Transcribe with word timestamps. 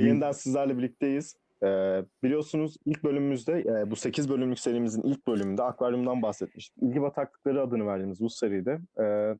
Merhaba. 0.00 0.12
Yeniden 0.12 0.32
sizlerle 0.32 0.78
birlikteyiz. 0.78 1.36
Ee, 1.62 2.04
biliyorsunuz 2.22 2.76
ilk 2.84 3.04
bölümümüzde, 3.04 3.52
e, 3.52 3.90
bu 3.90 3.96
8 3.96 4.28
bölümlük 4.28 4.58
serimizin 4.58 5.02
ilk 5.02 5.26
bölümünde 5.26 5.62
akvaryumdan 5.62 6.22
bahsetmiştik. 6.22 6.82
İlgi 6.82 7.02
bataklıkları 7.02 7.62
adını 7.62 7.86
verdiğimiz 7.86 8.20
bu 8.20 8.30
seride. 8.30 8.78
E, 9.00 9.34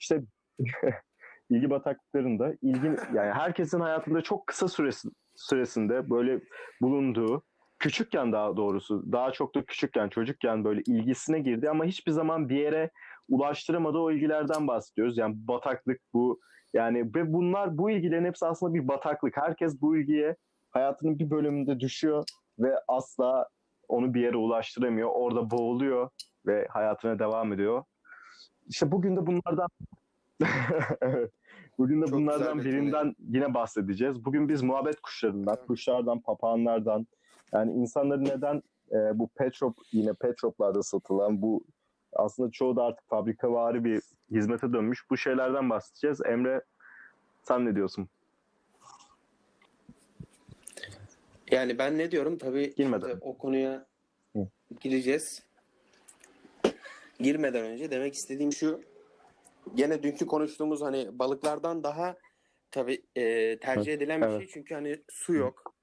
işte 0.00 0.22
ilgi 1.50 1.70
bataklıklarında 1.70 2.54
ilgi, 2.62 2.86
yani 3.14 3.32
herkesin 3.32 3.80
hayatında 3.80 4.22
çok 4.22 4.46
kısa 4.46 4.68
süresi, 4.68 5.08
süresinde 5.36 6.10
böyle 6.10 6.40
bulunduğu, 6.82 7.42
küçükken 7.78 8.32
daha 8.32 8.56
doğrusu, 8.56 9.12
daha 9.12 9.32
çok 9.32 9.54
da 9.54 9.64
küçükken, 9.64 10.08
çocukken 10.08 10.64
böyle 10.64 10.82
ilgisine 10.86 11.40
girdi 11.40 11.70
ama 11.70 11.84
hiçbir 11.84 12.12
zaman 12.12 12.48
bir 12.48 12.56
yere 12.56 12.90
ulaştıramadığı 13.28 13.98
o 13.98 14.10
ilgilerden 14.10 14.68
bahsediyoruz. 14.68 15.18
Yani 15.18 15.34
bataklık 15.36 16.00
bu, 16.14 16.40
yani 16.76 17.14
ve 17.14 17.32
bunlar 17.32 17.78
bu 17.78 17.90
ilgilerin 17.90 18.24
hepsi 18.24 18.46
aslında 18.46 18.74
bir 18.74 18.88
bataklık. 18.88 19.36
Herkes 19.36 19.80
bu 19.80 19.96
ilgiye 19.96 20.36
hayatının 20.70 21.18
bir 21.18 21.30
bölümünde 21.30 21.80
düşüyor 21.80 22.24
ve 22.58 22.74
asla 22.88 23.48
onu 23.88 24.14
bir 24.14 24.20
yere 24.20 24.36
ulaştıramıyor. 24.36 25.10
Orada 25.12 25.50
boğuluyor 25.50 26.10
ve 26.46 26.66
hayatına 26.70 27.18
devam 27.18 27.52
ediyor. 27.52 27.84
İşte 28.66 28.92
bugün 28.92 29.16
de 29.16 29.26
bunlardan 29.26 29.68
Evet. 31.00 31.32
Bugün 31.78 32.02
de 32.02 32.06
Çok 32.06 32.14
bunlardan 32.14 32.58
birinden 32.58 33.14
yine 33.18 33.54
bahsedeceğiz. 33.54 34.24
Bugün 34.24 34.48
biz 34.48 34.62
muhabbet 34.62 35.00
kuşlarından, 35.00 35.56
kuşlardan, 35.66 36.20
papağanlardan 36.20 37.06
yani 37.52 37.72
insanların 37.72 38.24
neden 38.24 38.62
e, 38.92 39.18
bu 39.18 39.28
pet 39.28 39.54
shop 39.54 39.76
yine 39.92 40.14
pet 40.14 40.40
shoplarda 40.40 40.82
satılan 40.82 41.42
bu 41.42 41.64
aslında 42.12 42.50
çoğu 42.50 42.76
da 42.76 42.84
artık 42.84 43.08
fabrikavari 43.08 43.84
bir 43.84 44.02
hizmete 44.30 44.72
dönmüş 44.72 45.10
bu 45.10 45.16
şeylerden 45.16 45.70
bahsedeceğiz. 45.70 46.20
Emre 46.26 46.62
sen 47.48 47.66
ne 47.66 47.74
diyorsun? 47.74 48.08
Yani 51.50 51.78
ben 51.78 51.98
ne 51.98 52.10
diyorum 52.10 52.38
tabii 52.38 52.74
Girmeden. 52.74 53.08
şimdi 53.08 53.18
o 53.20 53.38
konuya 53.38 53.86
Hı. 54.36 54.48
gireceğiz. 54.80 55.42
Girmeden 57.20 57.64
önce 57.64 57.90
demek 57.90 58.14
istediğim 58.14 58.52
şu. 58.52 58.82
Gene 59.74 60.02
dünkü 60.02 60.26
konuştuğumuz 60.26 60.82
hani 60.82 61.18
balıklardan 61.18 61.84
daha 61.84 62.16
tabii 62.70 63.02
e, 63.16 63.58
tercih 63.58 63.92
edilen 63.92 64.20
bir 64.20 64.26
evet. 64.26 64.38
şey 64.38 64.48
çünkü 64.48 64.74
hani 64.74 65.02
su 65.08 65.34
yok 65.34 65.74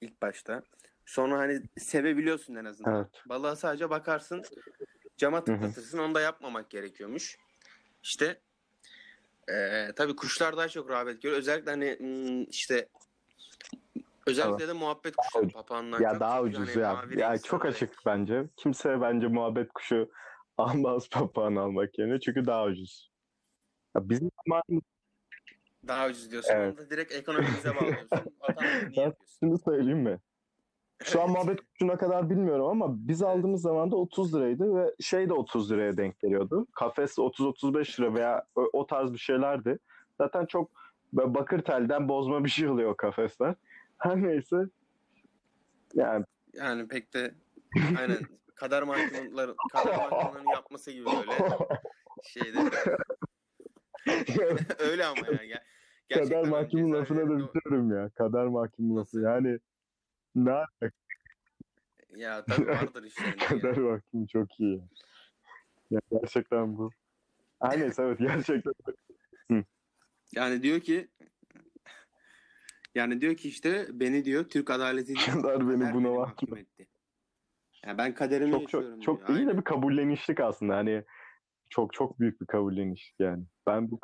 ilk 0.00 0.22
başta. 0.22 0.62
Sonra 1.06 1.38
hani 1.38 1.62
sevebiliyorsun 1.78 2.54
en 2.54 2.64
azından. 2.64 2.96
Evet. 2.96 3.22
Balığa 3.28 3.56
sadece 3.56 3.90
bakarsın, 3.90 4.42
cama 5.16 5.44
tıklatırsın. 5.44 5.98
Onu 5.98 6.14
da 6.14 6.20
yapmamak 6.20 6.70
gerekiyormuş. 6.70 7.38
İşte 8.02 8.40
e, 9.52 9.92
tabii 9.96 10.16
kuşlar 10.16 10.56
daha 10.56 10.68
çok 10.68 10.90
rağbet 10.90 11.22
görüyor. 11.22 11.38
Özellikle 11.38 11.70
hani 11.70 11.96
hmm, 11.98 12.42
işte 12.42 12.88
özellikle 14.26 14.68
de 14.68 14.72
muhabbet 14.72 15.14
ucuz. 15.36 15.52
papağanlar. 15.52 16.00
Ya 16.00 16.10
çok 16.10 16.20
daha 16.20 16.38
çünkü 16.38 16.60
ucuz 16.62 16.76
hani 16.76 17.20
ya. 17.20 17.28
Ya 17.30 17.38
çok 17.38 17.64
açık 17.64 17.94
bence. 18.06 18.44
Kimse 18.56 19.00
bence 19.00 19.26
muhabbet 19.26 19.72
kuşu 19.72 20.10
almaz 20.58 21.08
papağan 21.08 21.56
almak 21.56 21.98
yerine 21.98 22.20
çünkü 22.20 22.46
daha 22.46 22.64
ucuz. 22.64 23.10
Ya 23.96 24.08
bizim 24.08 24.30
zamanımızda 24.46 24.86
Daha 25.88 26.06
ucuz 26.06 26.30
diyorsun. 26.30 26.54
Evet. 26.54 26.78
Onu 26.78 26.86
da 26.86 26.90
direkt 26.90 27.12
ekonomimize 27.12 27.76
bağlıyorsun. 27.76 28.18
Şunu 29.40 29.58
söyleyeyim 29.58 29.98
mi? 29.98 30.18
Şu 31.04 31.22
an 31.22 31.30
muhabbet 31.30 31.60
kuşuna 31.60 31.98
kadar 31.98 32.30
bilmiyorum 32.30 32.66
ama 32.66 32.86
biz 33.08 33.22
aldığımız 33.22 33.62
zaman 33.62 33.90
da 33.90 33.96
30 33.96 34.34
liraydı 34.34 34.76
ve 34.76 34.94
şey 35.00 35.28
de 35.28 35.32
30 35.32 35.72
liraya 35.72 35.96
denk 35.96 36.20
geliyordu. 36.20 36.66
Kafes 36.72 37.18
30-35 37.18 38.00
lira 38.00 38.14
veya 38.14 38.44
o, 38.54 38.68
o 38.72 38.86
tarz 38.86 39.12
bir 39.12 39.18
şeylerdi. 39.18 39.78
Zaten 40.18 40.46
çok 40.46 40.70
bakır 41.12 41.62
telden 41.62 42.08
bozma 42.08 42.44
bir 42.44 42.50
şey 42.50 42.68
oluyor 42.68 42.90
o 42.90 42.96
kafesler. 42.96 43.54
Her 43.98 44.22
neyse. 44.22 44.56
Yani 45.94 46.24
Yani 46.54 46.88
pek 46.88 47.14
de 47.14 47.34
aynen 47.98 48.18
kader 48.54 48.82
mahkumları 48.82 49.54
kader 49.72 49.96
mahkumlarının 49.96 50.50
yapması 50.50 50.92
gibi 50.92 51.06
böyle 51.06 51.32
şeyde. 52.22 52.58
Öyle 54.78 55.06
ama 55.06 55.26
yani. 55.26 55.36
Ger- 55.36 55.62
gerçekten 56.08 56.42
kader 56.42 56.50
mahkumun 56.50 56.92
lafına 56.92 57.30
da 57.30 57.38
bitiyorum 57.38 57.92
ya. 57.96 58.10
Kader 58.10 58.46
mahkumun 58.46 58.96
lafı. 58.96 59.20
Yani 59.20 59.58
ne 60.34 60.50
alaka? 60.50 60.90
Ya 62.16 62.44
tabii 62.44 62.66
vardır 62.66 63.02
işlerinde. 63.04 63.36
Kader 63.36 63.78
mahkum 63.78 64.26
çok 64.26 64.60
iyi. 64.60 64.82
Ya 65.90 66.00
gerçekten 66.12 66.78
bu. 66.78 66.90
Her 67.62 67.80
neyse 67.80 68.02
evet 68.02 68.18
gerçekten. 68.18 68.72
Yani 70.34 70.62
diyor 70.62 70.80
ki 70.80 71.08
yani 72.94 73.20
diyor 73.20 73.34
ki 73.34 73.48
işte 73.48 73.86
beni 73.92 74.24
diyor 74.24 74.44
Türk 74.44 74.70
adaleti 74.70 75.14
Kader 75.14 75.60
beni 75.68 75.78
kader 75.78 75.94
buna 75.94 76.08
mahkum 76.08 76.18
mahkum 76.18 76.56
etti. 76.56 76.86
Yani 77.86 77.98
ben 77.98 78.14
kaderimi 78.14 78.50
çok 78.50 78.62
yaşıyorum 78.62 79.00
çok 79.00 79.04
çok 79.04 79.28
diyor. 79.28 79.38
iyi 79.38 79.42
de 79.46 79.48
Aynen. 79.50 79.58
bir 79.58 79.64
kabullenişlik 79.64 80.40
aslında. 80.40 80.76
Hani 80.76 81.04
çok 81.68 81.92
çok 81.92 82.20
büyük 82.20 82.40
bir 82.40 82.46
kabulleniş 82.46 83.14
yani. 83.18 83.44
Ben 83.66 83.90
bu 83.90 84.00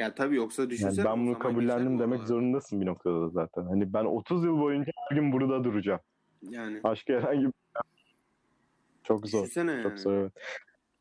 Ya 0.00 0.14
tabii 0.14 0.36
yoksa 0.36 0.62
yani 0.62 0.70
düşünsene. 0.70 1.04
ben 1.04 1.10
o 1.10 1.16
bunu 1.16 1.38
kabullendim 1.38 1.98
demek 1.98 2.18
oralar? 2.18 2.26
zorundasın 2.26 2.80
bir 2.80 2.86
noktada 2.86 3.20
da 3.20 3.28
zaten. 3.28 3.62
Hani 3.62 3.92
ben 3.92 4.04
30 4.04 4.44
yıl 4.44 4.60
boyunca 4.60 4.92
her 4.96 5.16
gün 5.16 5.32
burada 5.32 5.64
duracağım. 5.64 6.00
Yani 6.42 6.82
Başka 6.82 7.12
herhangi 7.12 7.46
bir 7.46 7.52
çok 9.04 9.26
zor. 9.26 9.42
düşünsene 9.42 9.72
yani. 9.72 9.82
Çok 9.82 9.98
zor 9.98 10.12
evet. 10.12 10.32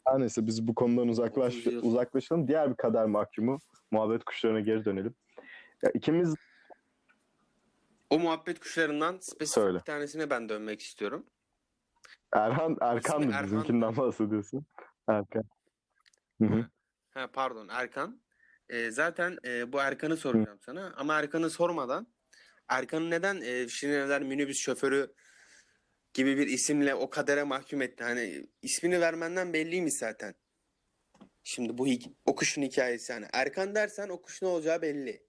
Her 0.07 0.19
neyse 0.19 0.47
biz 0.47 0.67
bu 0.67 0.75
konudan 0.75 1.07
uzaklaş, 1.07 1.55
30 1.57 1.73
yıl. 1.73 1.83
uzaklaşalım. 1.83 2.47
Diğer 2.47 2.69
bir 2.69 2.75
kader 2.75 3.05
mahkumu 3.05 3.59
muhabbet 3.91 4.23
kuşlarına 4.23 4.59
geri 4.59 4.85
dönelim. 4.85 5.15
Ya 5.83 5.91
ikimiz 5.93 6.35
O 8.09 8.19
muhabbet 8.19 8.59
kuşlarından 8.59 9.17
spesifik 9.21 9.47
Söyle. 9.47 9.77
bir 9.77 9.83
tanesine 9.83 10.29
ben 10.29 10.49
dönmek 10.49 10.81
istiyorum. 10.81 11.25
Erhan 12.33 12.77
Erkan 12.81 13.23
mı 13.23 13.33
bizimkinden 13.43 13.97
bahsediyorsun? 13.97 14.65
Erkan. 15.07 15.43
Hı 16.41 16.45
hı. 16.45 16.65
Ha 17.11 17.27
pardon 17.33 17.67
Erkan. 17.71 18.19
Ee, 18.69 18.91
zaten 18.91 19.37
e, 19.45 19.73
bu 19.73 19.79
Erkan'ı 19.79 20.17
soracağım 20.17 20.59
sana. 20.61 20.93
Ama 20.97 21.19
Erkan'ı 21.19 21.49
sormadan 21.49 22.07
Erkan'ı 22.67 23.09
neden 23.09 23.41
e, 23.41 23.67
Şirinevler 23.67 24.23
minibüs 24.23 24.57
şoförü 24.57 25.13
gibi 26.13 26.37
bir 26.37 26.47
isimle 26.47 26.95
o 26.95 27.09
kadere 27.09 27.43
mahkum 27.43 27.81
etti? 27.81 28.03
Hani 28.03 28.47
ismini 28.61 29.01
vermenden 29.01 29.53
belliymiş 29.53 29.93
zaten. 29.93 30.35
Şimdi 31.43 31.77
bu 31.77 31.87
o 32.25 32.35
kuşun 32.35 32.61
hikayesi 32.61 33.11
yani. 33.11 33.25
Erkan 33.33 33.75
dersen 33.75 34.09
o 34.09 34.21
kuş 34.21 34.41
ne 34.41 34.47
olacağı 34.47 34.81
belli. 34.81 35.23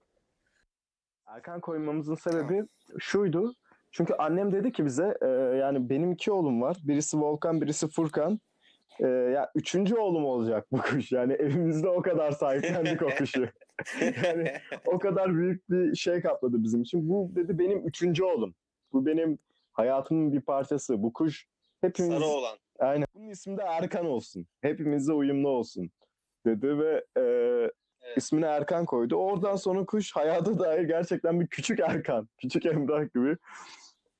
Erkan 1.25 1.61
koymamızın 1.61 2.15
sebebi 2.15 2.63
şuydu. 2.99 3.55
Çünkü 3.91 4.13
annem 4.13 4.51
dedi 4.51 4.71
ki 4.71 4.85
bize 4.85 5.17
e, 5.21 5.27
yani 5.57 5.89
benim 5.89 6.11
iki 6.11 6.31
oğlum 6.31 6.61
var. 6.61 6.77
Birisi 6.83 7.17
Volkan, 7.17 7.61
birisi 7.61 7.87
Furkan. 7.87 8.39
E, 9.01 9.07
ya 9.07 9.51
üçüncü 9.55 9.95
oğlum 9.95 10.25
olacak 10.25 10.67
bu 10.71 10.77
kuş. 10.77 11.11
Yani 11.11 11.33
evimizde 11.33 11.89
o 11.89 12.01
kadar 12.01 12.31
sahiplendik 12.31 13.01
o 13.01 13.09
kuşu. 13.17 13.47
yani 14.01 14.53
o 14.85 14.99
kadar 14.99 15.35
büyük 15.35 15.69
bir 15.69 15.95
şey 15.95 16.21
kapladı 16.21 16.63
bizim 16.63 16.81
için. 16.81 17.09
Bu 17.09 17.31
dedi 17.35 17.59
benim 17.59 17.87
üçüncü 17.87 18.23
oğlum. 18.23 18.55
Bu 18.93 19.05
benim 19.05 19.39
hayatımın 19.71 20.33
bir 20.33 20.41
parçası. 20.41 21.03
Bu 21.03 21.13
kuş 21.13 21.45
hepimiz 21.81 22.13
Sarı 22.13 22.25
olan. 22.25 22.57
Aynen. 22.79 23.05
Bunun 23.15 23.29
ismi 23.29 23.57
de 23.57 23.61
Erkan 23.61 24.05
olsun. 24.05 24.47
Hepimizle 24.61 25.13
uyumlu 25.13 25.49
olsun 25.49 25.89
dedi 26.45 26.79
ve 26.79 27.05
e, 27.17 27.23
ismini 28.15 28.45
Erkan 28.45 28.85
koydu. 28.85 29.15
Oradan 29.15 29.55
sonra 29.55 29.85
kuş 29.85 30.15
hayata 30.15 30.59
dair 30.59 30.83
gerçekten 30.83 31.41
bir 31.41 31.47
küçük 31.47 31.79
Erkan, 31.79 32.29
küçük 32.37 32.65
Emrah 32.65 33.13
gibi 33.15 33.37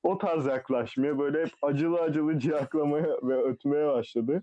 o 0.02 0.18
tarz 0.18 0.46
yaklaşmaya 0.46 1.18
böyle 1.18 1.42
hep 1.42 1.50
acılı 1.62 2.00
acılı 2.00 2.38
ciyaklamaya 2.38 3.18
ve 3.22 3.42
ötmeye 3.42 3.86
başladı. 3.86 4.42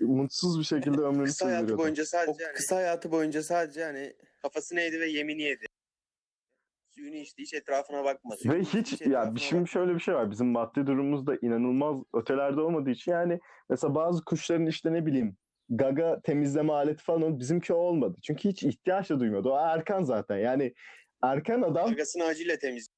Mutsuz 0.00 0.58
bir 0.58 0.64
şekilde 0.64 1.00
ömrünü 1.02 1.24
Kısa 1.24 1.46
hayatı 1.46 1.78
boyunca 1.78 2.06
sadece 2.06 2.44
yani, 2.44 2.54
kısa 2.54 2.76
hayatı 2.76 3.12
boyunca 3.12 3.42
sadece 3.42 3.84
hani 3.84 4.16
kafasını 4.42 4.80
yedi 4.80 5.00
ve 5.00 5.06
yemini 5.06 5.42
yedi. 5.42 5.66
Suyunu 6.94 7.16
içti, 7.16 7.42
hiç 7.42 7.54
etrafına 7.54 8.04
bakmadı. 8.04 8.40
Ve 8.44 8.60
Hiç 8.60 8.92
hiç 8.92 9.00
ya 9.00 9.34
şimdi 9.38 9.68
şöyle 9.68 9.94
bir 9.94 10.00
şey 10.00 10.14
var. 10.14 10.30
Bizim 10.30 10.46
maddi 10.46 10.86
durumumuz 10.86 11.26
da 11.26 11.36
inanılmaz 11.42 11.96
ötelerde 12.14 12.60
olmadığı 12.60 12.90
için 12.90 13.12
yani 13.12 13.40
mesela 13.70 13.94
bazı 13.94 14.24
kuşların 14.24 14.66
işte 14.66 14.92
ne 14.92 15.06
bileyim 15.06 15.36
gaga 15.68 16.20
temizleme 16.24 16.72
aleti 16.72 17.04
falan 17.04 17.22
o- 17.22 17.38
bizimki 17.38 17.72
o 17.72 17.76
olmadı. 17.76 18.18
Çünkü 18.22 18.48
hiç 18.48 18.62
ihtiyaç 18.62 19.10
da 19.10 19.20
duymadı. 19.20 19.48
O 19.48 19.58
Erkan 19.58 20.02
zaten. 20.02 20.36
Yani 20.36 20.74
Erkan 21.22 21.62
adam 21.62 21.90
Gagasını 21.90 22.24
acıyla 22.24 22.58
temiz. 22.58 22.88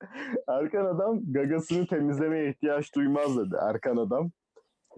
Erkan 0.48 0.84
adam 0.84 1.32
gagasını 1.32 1.86
temizlemeye 1.86 2.50
ihtiyaç 2.50 2.94
duymaz 2.94 3.38
dedi. 3.38 3.56
Erkan 3.68 3.96
adam. 3.96 4.32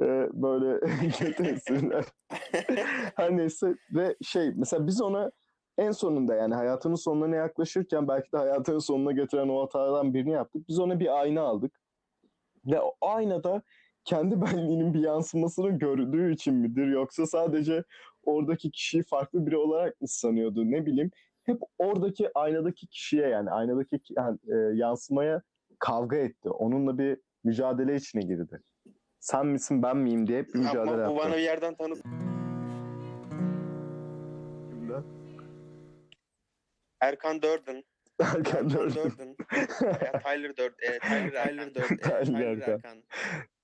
Ee, 0.00 0.28
böyle 0.32 0.80
kötü 1.18 1.54
isimler. 1.54 2.04
Her 3.16 3.36
neyse 3.36 3.74
ve 3.90 4.16
şey 4.22 4.52
mesela 4.56 4.86
biz 4.86 5.02
ona 5.02 5.30
en 5.78 5.90
sonunda 5.90 6.34
yani 6.34 6.54
hayatının 6.54 6.94
sonuna 6.94 7.36
yaklaşırken 7.36 8.08
belki 8.08 8.32
de 8.32 8.36
hayatının 8.36 8.78
sonuna 8.78 9.12
getiren 9.12 9.48
o 9.48 9.62
hatalardan 9.62 10.14
birini 10.14 10.30
yaptık. 10.32 10.68
Biz 10.68 10.78
ona 10.78 11.00
bir 11.00 11.20
ayna 11.20 11.42
aldık. 11.42 11.80
Ve 12.66 12.80
o 12.80 12.92
aynada 13.00 13.62
kendi 14.04 14.40
benliğinin 14.42 14.94
bir 14.94 15.00
yansımasını 15.00 15.70
gördüğü 15.70 16.32
için 16.32 16.54
midir 16.54 16.86
yoksa 16.86 17.26
sadece 17.26 17.84
oradaki 18.24 18.70
kişiyi 18.70 19.02
farklı 19.02 19.46
biri 19.46 19.56
olarak 19.56 20.00
mı 20.00 20.08
sanıyordu 20.08 20.70
ne 20.70 20.86
bileyim. 20.86 21.10
hep 21.42 21.60
oradaki 21.78 22.30
aynadaki 22.34 22.86
kişiye 22.86 23.28
yani 23.28 23.50
aynadaki 23.50 23.98
ki- 23.98 24.14
yani, 24.16 24.38
e, 24.48 24.56
yansımaya 24.76 25.42
kavga 25.78 26.16
etti. 26.16 26.50
Onunla 26.50 26.98
bir 26.98 27.18
mücadele 27.44 27.96
içine 27.96 28.22
girdi. 28.22 28.60
Sen 29.20 29.46
misin 29.46 29.82
ben 29.82 29.96
miyim 29.96 30.26
diye 30.26 30.38
hep 30.38 30.54
bir 30.54 30.58
mücadele 30.58 31.04
Ama 31.04 31.10
bu 31.10 31.16
bana 31.16 31.36
bir 31.36 31.42
yerden 31.42 31.74
tanıdık. 31.74 32.04
Erkan. 37.00 37.40
Erken 38.20 38.68
Erkan. 38.68 39.36
Ya 40.02 40.20
Tyler 40.22 40.56
Durden. 40.56 40.74
E, 40.82 40.98
Tyler, 40.98 41.44
Tyler 41.44 41.74
Durden. 41.74 41.94
E, 41.94 41.98
Tyler 41.98 42.24
Tyler 42.24 42.40
Erkan. 42.40 42.74
Erkan. 42.74 43.02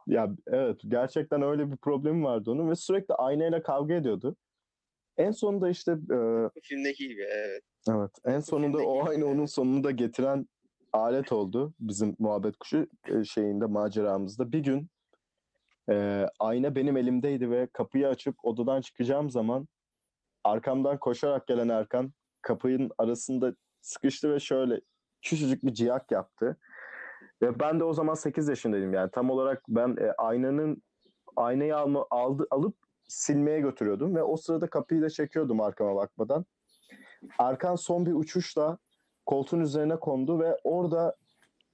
Ya 0.06 0.28
evet 0.46 0.80
gerçekten 0.88 1.42
öyle 1.42 1.70
bir 1.72 1.76
problemi 1.76 2.24
vardı 2.24 2.50
onun 2.50 2.70
ve 2.70 2.74
sürekli 2.74 3.14
aynayla 3.14 3.62
kavga 3.62 3.94
ediyordu. 3.94 4.36
En 5.16 5.30
sonunda 5.30 5.68
işte 5.70 5.92
e, 5.92 6.18
filmdeki 6.62 7.08
gibi 7.08 7.22
evet. 7.22 7.62
evet 7.90 8.10
en 8.24 8.40
sonunda 8.40 8.78
o 8.78 9.08
aynı 9.08 9.26
onun 9.26 9.46
sonunu 9.46 9.84
da 9.84 9.90
getiren 9.90 10.46
alet 10.92 11.32
oldu 11.32 11.74
bizim 11.80 12.16
muhabbet 12.18 12.56
kuşu 12.56 12.86
e, 13.08 13.24
şeyinde 13.24 13.66
maceramızda. 13.66 14.52
Bir 14.52 14.58
gün 14.58 14.90
e, 15.90 16.26
ayna 16.38 16.74
benim 16.74 16.96
elimdeydi 16.96 17.50
ve 17.50 17.66
kapıyı 17.72 18.08
açıp 18.08 18.36
odadan 18.42 18.80
çıkacağım 18.80 19.30
zaman 19.30 19.68
arkamdan 20.44 20.98
koşarak 20.98 21.46
gelen 21.46 21.68
Erkan 21.68 22.12
kapının 22.42 22.90
arasında 22.98 23.54
sıkıştı 23.80 24.34
ve 24.34 24.40
şöyle 24.40 24.80
küçücük 25.22 25.64
bir 25.64 25.74
ciyak 25.74 26.10
yaptı. 26.10 26.56
Ve 27.42 27.60
ben 27.60 27.80
de 27.80 27.84
o 27.84 27.92
zaman 27.92 28.14
8 28.14 28.48
yaşındaydım 28.48 28.94
yani 28.94 29.10
tam 29.10 29.30
olarak 29.30 29.62
ben 29.68 29.96
e, 30.00 30.12
aynanın 30.18 30.82
aynayı 31.36 31.76
alma, 31.76 32.06
aldı, 32.10 32.46
alıp 32.50 32.76
silmeye 33.08 33.60
götürüyordum 33.60 34.14
ve 34.14 34.22
o 34.22 34.36
sırada 34.36 34.70
kapıyı 34.70 35.02
da 35.02 35.10
çekiyordum 35.10 35.60
arkama 35.60 35.96
bakmadan. 35.96 36.44
Erkan 37.38 37.76
son 37.76 38.06
bir 38.06 38.12
uçuşla 38.12 38.78
koltuğun 39.26 39.60
üzerine 39.60 39.96
kondu 39.96 40.40
ve 40.40 40.58
orada 40.64 41.16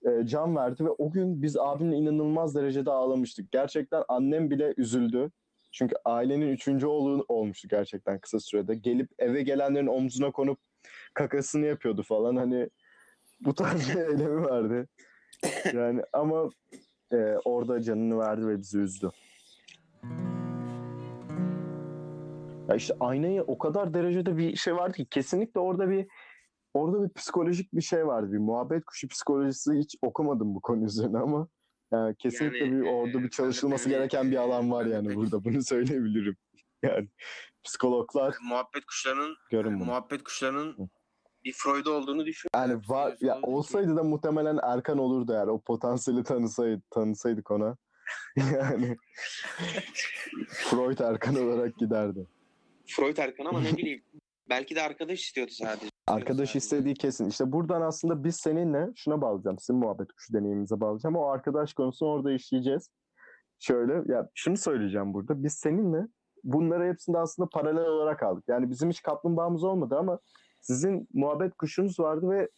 e, 0.07 0.27
can 0.27 0.57
verdi 0.57 0.85
ve 0.85 0.91
o 0.91 1.11
gün 1.11 1.43
biz 1.43 1.57
abimle 1.57 1.97
inanılmaz 1.97 2.55
derecede 2.55 2.91
ağlamıştık. 2.91 3.53
Gerçekten 3.53 4.05
annem 4.09 4.51
bile 4.51 4.75
üzüldü. 4.77 5.31
Çünkü 5.73 5.95
ailenin 6.05 6.49
üçüncü 6.49 6.87
oğlu 6.87 7.25
olmuştu 7.29 7.69
gerçekten 7.69 8.19
kısa 8.19 8.41
sürede. 8.41 8.75
Gelip 8.75 9.11
eve 9.19 9.43
gelenlerin 9.43 9.87
omzuna 9.87 10.31
konup 10.31 10.59
kakasını 11.15 11.67
yapıyordu 11.67 12.03
falan. 12.03 12.37
Hani 12.37 12.71
bu 13.41 13.55
tarz 13.55 13.89
bir 13.97 14.01
eylemi 14.01 14.43
vardı. 14.43 14.89
Yani 15.73 16.03
ama 16.13 16.51
e, 17.13 17.17
orada 17.45 17.83
canını 17.83 18.19
verdi 18.19 18.47
ve 18.47 18.59
bizi 18.59 18.79
üzdü. 18.79 19.11
Ya 22.69 22.77
işte 22.77 22.95
aynayı 23.01 23.43
o 23.43 23.59
kadar 23.59 23.95
derecede 23.95 24.37
bir 24.37 24.57
şey 24.57 24.77
vardı 24.77 24.97
ki 24.97 25.07
kesinlikle 25.07 25.61
orada 25.61 25.91
bir 25.91 26.07
orada 26.75 27.05
bir 27.05 27.13
psikolojik 27.15 27.73
bir 27.73 27.83
şey 27.83 28.07
vardı. 28.07 28.33
Bir 28.33 28.39
muhabbet 28.39 28.85
kuşu 28.85 29.09
psikolojisi 29.09 29.73
hiç 29.73 29.97
okumadım 30.03 30.55
bu 30.55 30.61
konu 30.61 30.85
üzerine 30.85 31.19
ama 31.19 31.49
yani 31.93 32.17
kesinlikle 32.17 32.59
Yani, 32.59 32.73
bir 32.83 32.87
orada 32.87 33.19
e, 33.19 33.23
bir 33.23 33.31
çalışılması 33.31 33.91
de- 33.91 33.95
gereken 33.95 34.31
bir 34.31 34.37
alan 34.37 34.71
var 34.71 34.87
yani 34.87 35.09
burada 35.15 35.45
bunu 35.45 35.63
söyleyebilirim. 35.63 36.37
Yani 36.83 37.09
psikologlar 37.65 38.37
Muhabbet 38.49 38.85
kuşlarının 38.87 39.37
görün 39.51 39.81
bunu. 39.81 39.85
muhabbet 39.85 40.25
kuşlarının 40.25 40.91
bir 41.45 41.53
Freud 41.53 41.87
olduğunu 41.87 42.27
düşün. 42.27 42.49
Yani 42.55 42.81
var 42.89 43.17
ya 43.21 43.39
olsaydı 43.43 43.97
da 43.97 44.03
muhtemelen 44.05 44.59
Erkan 44.63 44.99
olurdu 44.99 45.33
eğer 45.33 45.47
o 45.47 45.61
potansiyeli 45.61 46.23
tanısaydı 46.25 46.83
tanısaydık 46.91 47.51
ona. 47.51 47.77
yani 48.37 48.97
Freud 50.49 50.99
Erkan 50.99 51.35
olarak 51.37 51.77
giderdi. 51.79 52.27
Freud 52.87 53.17
Erkan 53.17 53.45
ama 53.45 53.61
ne 53.61 53.77
bileyim. 53.77 54.03
Belki 54.49 54.75
de 54.75 54.83
arkadaş 54.83 55.21
istiyordu 55.21 55.51
sadece. 55.55 55.87
Arkadaş 56.07 56.57
istediği 56.57 56.95
kesin. 56.95 57.29
İşte 57.29 57.53
buradan 57.53 57.83
aslında 57.83 58.25
biz 58.25 58.37
seninle 58.37 58.91
şuna 58.97 59.21
bağlayacağım. 59.21 59.59
Sizin 59.59 59.77
muhabbet 59.77 60.13
kuşu 60.13 60.33
deneyimimize 60.33 60.81
bağlayacağım. 60.81 61.17
O 61.17 61.27
arkadaş 61.27 61.75
konusunu 61.75 62.09
orada 62.09 62.33
işleyeceğiz. 62.33 62.91
Şöyle 63.59 64.13
ya 64.13 64.29
şunu 64.35 64.57
söyleyeceğim 64.57 65.15
burada. 65.15 65.45
Biz 65.45 65.53
seninle 65.53 66.07
bunları 66.45 66.89
hepsini 66.89 67.15
de 67.15 67.19
aslında 67.19 67.49
paralel 67.49 67.85
olarak 67.85 68.23
aldık. 68.23 68.45
Yani 68.49 68.71
bizim 68.71 68.91
hiç 68.91 69.03
kaplumbağamız 69.03 69.65
olmadı 69.65 69.97
ama 69.99 70.19
sizin 70.61 71.09
muhabbet 71.13 71.55
kuşunuz 71.55 72.01
vardı 72.01 72.31
ve 72.31 72.49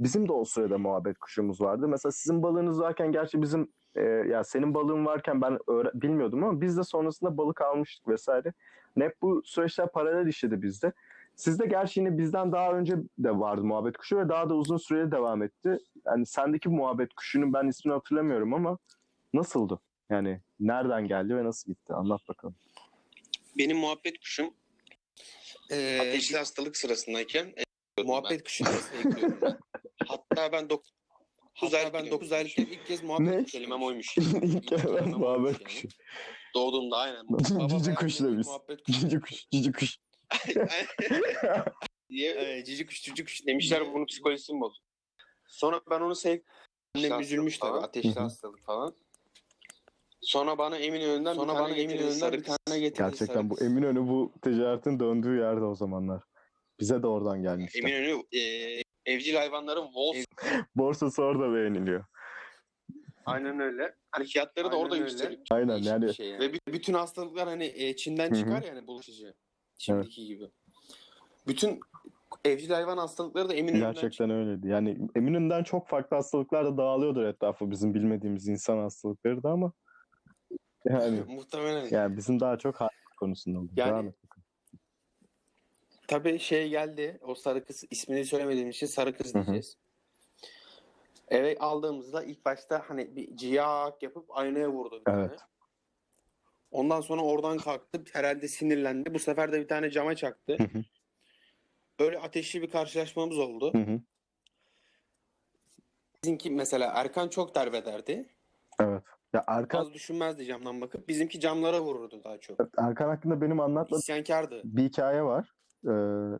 bizim 0.00 0.28
de 0.28 0.32
o 0.32 0.44
sırada 0.44 0.78
muhabbet 0.78 1.18
kuşumuz 1.18 1.60
vardı. 1.60 1.88
Mesela 1.88 2.12
sizin 2.12 2.42
balığınız 2.42 2.80
varken 2.80 3.12
gerçi 3.12 3.42
bizim 3.42 3.72
e, 3.94 4.02
ya 4.02 4.44
senin 4.44 4.74
balığın 4.74 5.06
varken 5.06 5.40
ben 5.40 5.58
bilmiyordum 5.94 6.44
ama 6.44 6.60
biz 6.60 6.76
de 6.76 6.82
sonrasında 6.82 7.36
balık 7.36 7.60
almıştık 7.60 8.08
vesaire. 8.08 8.52
Hep 8.98 9.22
bu 9.22 9.42
süreçler 9.44 9.92
paralel 9.92 10.26
işledi 10.26 10.62
bizde. 10.62 10.92
Sizde 11.36 11.66
gerçi 11.66 12.00
yine 12.00 12.18
bizden 12.18 12.52
daha 12.52 12.72
önce 12.72 12.96
de 13.18 13.38
vardı 13.38 13.64
muhabbet 13.64 13.96
kuşu 13.96 14.18
ve 14.18 14.28
daha 14.28 14.50
da 14.50 14.54
uzun 14.54 14.76
süreli 14.76 15.12
devam 15.12 15.42
etti. 15.42 15.78
Yani 16.06 16.26
sendeki 16.26 16.68
muhabbet 16.68 17.14
kuşunun 17.14 17.52
ben 17.52 17.68
ismini 17.68 17.94
hatırlamıyorum 17.94 18.54
ama 18.54 18.78
nasıldı? 19.34 19.80
Yani 20.10 20.40
nereden 20.60 21.08
geldi 21.08 21.36
ve 21.36 21.44
nasıl 21.44 21.72
gitti? 21.72 21.92
Anlat 21.92 22.20
bakalım. 22.28 22.54
Benim 23.58 23.76
muhabbet 23.76 24.18
kuşum 24.18 24.54
e, 25.70 25.98
ateşli 26.00 26.36
hastalık 26.36 26.76
sırasındayken 26.76 27.54
e, 27.98 28.02
muhabbet 28.02 28.44
kuşu. 28.44 28.64
Hatta 30.06 30.52
ben 30.52 30.70
9 30.70 30.92
Hatta 31.54 31.92
ben 31.92 32.10
9 32.10 32.32
aylıkken 32.32 32.64
ilk 32.64 32.86
kez 32.86 33.02
muhabbet 33.02 33.28
Ne? 33.28 33.42
kuşu 33.42 33.52
kelimem 33.52 33.82
oymuş. 33.82 34.16
İlk 34.18 34.68
kelimem 34.68 35.10
muhabbet 35.10 35.64
kuşu. 35.64 35.88
Doğduğumda 36.54 36.96
aynen. 36.96 37.26
Cici 37.38 37.54
Baba 37.54 37.94
kuş 37.94 38.20
beğenmedi, 38.20 38.24
da 38.24 38.38
biz. 38.38 38.46
Muhabbet 38.46 38.82
kuşu 38.82 39.00
Cici 39.00 39.20
kuş, 39.20 39.46
cici 39.50 39.72
kuş. 39.72 39.98
Diye 42.10 42.64
cici 42.66 42.86
kuş 42.86 43.02
cici 43.02 43.24
kuş 43.24 43.46
demişler 43.46 43.94
bunun 43.94 44.06
psikolojisini 44.06 44.60
bozdu. 44.60 44.78
Sonra 45.46 45.80
ben 45.90 46.00
onu 46.00 46.14
sev 46.14 46.38
Annem 46.96 47.20
üzülmüş 47.20 47.58
tabii 47.58 47.78
ateşli 47.78 48.20
hastalık 48.20 48.64
falan. 48.64 48.94
Sonra 50.20 50.58
bana 50.58 50.78
Eminönü'nden 50.78 51.34
Sonra 51.34 51.52
bir 51.52 51.56
tane 51.56 51.70
bana 51.70 51.76
Eminönü'nden 51.76 52.32
bir 52.32 52.44
tane 52.44 52.80
getirdi. 52.80 53.08
Gerçekten 53.10 53.50
bu 53.50 53.60
Eminönü 53.64 54.08
bu 54.08 54.32
ticaretin 54.42 55.00
döndüğü 55.00 55.38
yerde 55.38 55.64
o 55.64 55.74
zamanlar. 55.74 56.22
Bize 56.80 57.02
de 57.02 57.06
oradan 57.06 57.42
gelmişti. 57.42 57.78
Eminönü 57.78 58.22
e, 58.32 58.40
evcil 59.06 59.34
hayvanların 59.34 59.84
Wolf. 59.84 60.24
Borsası 60.74 61.22
orada 61.22 61.54
beğeniliyor. 61.54 62.04
Aynen 63.26 63.60
öyle. 63.60 63.94
Hani 64.10 64.26
fiyatları 64.26 64.66
da 64.66 64.70
Aynen 64.70 64.84
orada 64.84 64.96
yükseliyor. 64.96 65.42
Aynen 65.50 65.76
yani 65.76 66.14
şey 66.14 66.28
yani. 66.28 66.40
Ve 66.40 66.46
bü- 66.46 66.72
bütün 66.72 66.94
hastalıklar 66.94 67.48
hani 67.48 67.72
e, 67.76 67.96
Çin'den 67.96 68.34
çıkar 68.34 68.62
yani 68.62 68.86
bulaşıcı. 68.86 69.34
Şimdiki 69.82 70.26
gibi. 70.26 70.50
Bütün 71.46 71.80
evcil 72.44 72.70
hayvan 72.70 72.98
hastalıkları 72.98 73.48
da 73.48 73.54
Eminönü'nden 73.54 73.92
gerçekten 73.92 74.30
öyleydi. 74.30 74.68
Yani 74.68 74.98
Eminönü'nden 75.16 75.64
çok 75.64 75.88
farklı 75.88 76.16
hastalıklar 76.16 76.66
da 76.66 76.76
dağılıyordur 76.76 77.24
etrafı 77.24 77.70
bizim 77.70 77.94
bilmediğimiz 77.94 78.48
insan 78.48 78.78
hastalıkları 78.78 79.42
da 79.42 79.50
ama 79.50 79.72
yani 80.84 81.16
çıkıyor. 81.16 81.26
Muhtemelen. 81.36 81.88
yani 81.90 82.16
bizim 82.16 82.40
daha 82.40 82.58
çok 82.58 82.80
hayat 82.80 82.92
konusunda 83.16 83.58
oldu. 83.58 83.70
Yani-. 83.76 84.12
Tabii 86.08 86.38
şey 86.38 86.68
geldi. 86.68 87.18
O 87.22 87.34
sarı 87.34 87.64
kız 87.64 87.84
ismini 87.90 88.24
söylemediğim 88.24 88.70
için 88.70 88.86
sarı 88.86 89.16
kız 89.16 89.34
diyeceğiz. 89.34 89.76
Eve 91.28 91.58
aldığımızda 91.58 92.24
ilk 92.24 92.44
başta 92.44 92.82
hani 92.86 93.16
bir 93.16 93.36
ciyak 93.36 94.02
yapıp 94.02 94.24
aynaya 94.28 94.68
vurdu. 94.68 95.02
Evet. 95.06 95.28
tane. 95.28 95.51
Ondan 96.72 97.00
sonra 97.00 97.22
oradan 97.22 97.58
kalktı. 97.58 98.04
Herhalde 98.12 98.48
sinirlendi. 98.48 99.14
Bu 99.14 99.18
sefer 99.18 99.52
de 99.52 99.60
bir 99.60 99.68
tane 99.68 99.90
cama 99.90 100.14
çaktı. 100.16 100.56
Hı 100.58 100.78
hı. 100.78 100.82
Böyle 102.00 102.18
ateşli 102.18 102.62
bir 102.62 102.70
karşılaşmamız 102.70 103.38
oldu. 103.38 103.72
Hı 103.74 103.78
hı. 103.78 104.00
Bizimki 106.24 106.50
mesela 106.50 106.92
Erkan 106.94 107.28
çok 107.28 107.54
derbederdi. 107.54 108.28
Evet. 108.80 109.02
Ya 109.32 109.44
Erkan, 109.46 109.78
Az 109.80 109.94
düşünmezdi 109.94 110.44
camdan 110.46 110.80
bakıp. 110.80 111.08
Bizimki 111.08 111.40
camlara 111.40 111.80
vururdu 111.80 112.20
daha 112.24 112.38
çok. 112.38 112.60
Erkan 112.78 113.08
hakkında 113.08 113.40
benim 113.40 113.60
anlatmadığım 113.60 114.00
İsyankardı. 114.00 114.60
bir 114.64 114.82
hikaye 114.82 115.22
var. 115.22 115.52
Ee, 115.84 115.90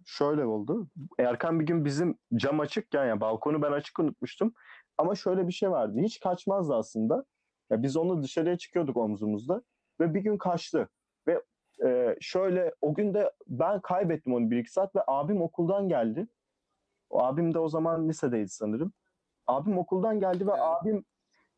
şöyle 0.07 0.45
oldu. 0.45 0.89
Erkan 1.19 1.61
bir 1.61 1.67
gün 1.67 1.85
bizim 1.85 2.19
cam 2.37 2.61
açıkken 2.61 3.07
yani 3.07 3.21
balkonu 3.21 3.63
ben 3.63 3.73
açık 3.73 3.99
unutmuştum. 3.99 4.55
Ama 4.99 5.15
şöyle 5.15 5.47
bir 5.49 5.53
şey 5.53 5.71
vardı. 5.71 6.01
Hiç 6.03 6.21
kaçmazdı 6.21 6.75
aslında. 6.75 7.25
Ya 7.71 7.83
biz 7.83 7.97
onu 7.97 8.23
dışarıya 8.23 8.59
çıkıyorduk 8.59 8.97
omzumuzda 8.97 9.63
ve 10.03 10.15
bir 10.15 10.21
gün 10.21 10.37
kaçtı. 10.39 10.89
Ve 11.27 11.43
e, 11.85 12.17
şöyle 12.21 12.75
o 12.81 12.95
gün 12.95 13.15
de 13.15 13.33
ben 13.49 13.81
kaybettim 13.81 14.35
onu 14.35 14.51
bir 14.51 14.59
iki 14.59 14.73
saat 14.73 14.97
ve 14.97 15.01
abim 15.07 15.43
okuldan 15.43 15.89
geldi. 15.89 16.27
O 17.11 17.23
abim 17.23 17.55
de 17.55 17.59
o 17.59 17.69
zaman 17.69 18.09
lisedeydi 18.09 18.49
sanırım. 18.49 18.93
Abim 19.47 19.79
okuldan 19.79 20.21
geldi 20.21 20.47
ve 20.47 20.51
Evet. 20.51 20.63
abim 20.63 21.05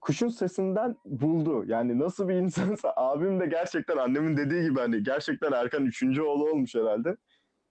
kuşun 0.00 0.28
sesinden 0.28 0.96
buldu. 1.04 1.64
Yani 1.66 1.98
nasıl 1.98 2.28
bir 2.28 2.34
insansa 2.34 2.92
abim 2.96 3.40
de 3.40 3.46
gerçekten 3.46 3.96
annemin 3.96 4.36
dediği 4.36 4.62
gibi 4.62 4.80
hani 4.80 5.02
gerçekten 5.02 5.52
Erkan 5.52 5.84
üçüncü 5.84 6.22
oğlu 6.22 6.50
olmuş 6.50 6.74
herhalde. 6.74 7.16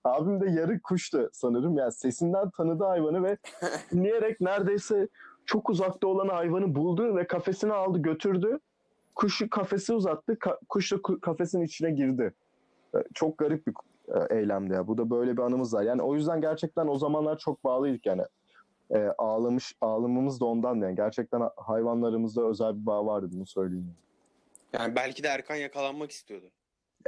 Abim 0.03 0.41
de 0.41 0.49
yarı 0.49 0.81
kuştu 0.81 1.29
sanırım. 1.33 1.77
Yani 1.77 1.91
sesinden 1.91 2.49
tanıdı 2.49 2.83
hayvanı 2.83 3.23
ve 3.23 3.37
dinleyerek 3.91 4.41
neredeyse 4.41 5.07
çok 5.45 5.69
uzakta 5.69 6.07
olan 6.07 6.27
hayvanı 6.27 6.75
buldu 6.75 7.15
ve 7.15 7.27
kafesine 7.27 7.73
aldı 7.73 8.01
götürdü. 8.01 8.59
Kuşu 9.15 9.49
kafesi 9.49 9.93
uzattı. 9.93 10.33
Ka- 10.33 10.59
kuş 10.69 10.91
da 10.91 10.95
ku- 10.95 11.19
kafesin 11.19 11.61
içine 11.61 11.91
girdi. 11.91 12.33
Ee, 12.95 12.97
Çok 13.13 13.37
garip 13.37 13.67
bir 13.67 13.73
e, 14.07 14.35
eylemde 14.39 14.73
ya. 14.73 14.87
Bu 14.87 14.97
da 14.97 15.09
böyle 15.09 15.37
bir 15.37 15.41
anımız 15.41 15.73
var. 15.73 15.83
Yani 15.83 16.01
o 16.01 16.15
yüzden 16.15 16.41
gerçekten 16.41 16.87
o 16.87 16.97
zamanlar 16.97 17.37
çok 17.37 17.63
bağlıydık 17.63 18.05
yani. 18.05 18.21
E, 18.91 18.97
ağlamış 19.17 19.75
ağlamamız 19.81 20.41
da 20.41 20.45
ondan 20.45 20.75
yani. 20.75 20.95
Gerçekten 20.95 21.49
hayvanlarımızda 21.57 22.47
özel 22.49 22.81
bir 22.81 22.85
bağ 22.85 23.05
vardı 23.05 23.29
bunu 23.33 23.45
söyleyeyim. 23.45 23.95
Yani 24.73 24.95
belki 24.95 25.23
de 25.23 25.27
Erkan 25.27 25.55
yakalanmak 25.55 26.11
istiyordu. 26.11 26.45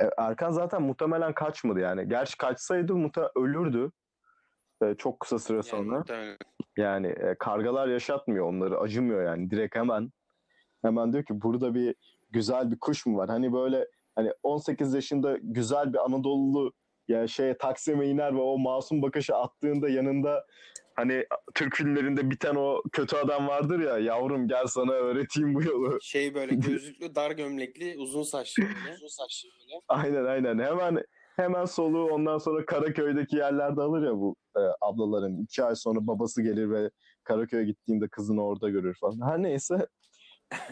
E, 0.01 0.09
Erkan 0.17 0.51
zaten 0.51 0.81
muhtemelen 0.81 1.33
kaçmadı 1.33 1.79
yani. 1.79 2.09
Gerçi 2.09 2.37
kaçsaydı 2.37 2.95
muhtemelen 2.95 3.31
ölürdü. 3.37 3.91
E, 4.83 4.95
çok 4.97 5.19
kısa 5.19 5.39
süre 5.39 5.55
Yani 5.57 5.63
sonra. 5.63 5.97
muhtemelen. 5.97 6.37
Yani 6.77 7.07
e, 7.07 7.35
kargalar 7.39 7.87
yaşatmıyor 7.87 8.45
onları, 8.45 8.79
acımıyor 8.79 9.23
yani. 9.25 9.51
Direkt 9.51 9.75
hemen 9.75 10.11
hemen 10.81 11.13
diyor 11.13 11.23
ki 11.25 11.41
burada 11.41 11.75
bir 11.75 11.95
güzel 12.31 12.71
bir 12.71 12.79
kuş 12.79 13.05
mu 13.05 13.17
var? 13.17 13.29
Hani 13.29 13.53
böyle 13.53 13.87
hani 14.15 14.31
18 14.43 14.93
yaşında 14.93 15.37
güzel 15.41 15.93
bir 15.93 16.05
Anadolu 16.05 16.73
ya 17.07 17.27
şeye 17.27 17.57
Taksim'e 17.57 18.07
iner 18.07 18.35
ve 18.35 18.41
o 18.41 18.57
masum 18.57 19.01
bakışı 19.01 19.35
attığında 19.35 19.89
yanında 19.89 20.45
hani 20.95 21.25
Türk 21.55 21.75
filmlerinde 21.75 22.29
biten 22.29 22.55
o 22.55 22.81
kötü 22.91 23.15
adam 23.15 23.47
vardır 23.47 23.79
ya 23.79 23.97
yavrum 23.97 24.47
gel 24.47 24.67
sana 24.67 24.91
öğreteyim 24.91 25.55
bu 25.55 25.63
yolu. 25.63 25.97
Şey 26.01 26.35
böyle 26.35 26.55
gözlüklü, 26.67 27.15
dar 27.15 27.31
gömlekli, 27.31 27.95
uzun 27.97 28.23
saçlı 28.23 28.63
böyle. 28.63 28.93
Uzun 28.95 29.07
saçlı 29.07 29.49
böyle. 29.49 29.81
Aynen 29.87 30.25
aynen 30.25 30.59
hemen 30.59 31.03
hemen 31.35 31.65
soluğu 31.65 32.09
ondan 32.11 32.37
sonra 32.37 32.65
Karaköy'deki 32.65 33.35
yerlerde 33.35 33.81
alır 33.81 34.07
ya 34.07 34.13
bu 34.13 34.35
e, 34.57 34.61
ablaların. 34.81 35.37
iki 35.37 35.63
ay 35.63 35.75
sonra 35.75 36.07
babası 36.07 36.41
gelir 36.41 36.69
ve 36.69 36.89
Karaköy'e 37.23 37.63
gittiğinde 37.63 38.07
kızını 38.07 38.45
orada 38.45 38.69
görür 38.69 38.97
falan. 39.01 39.29
Her 39.29 39.43
neyse 39.43 39.87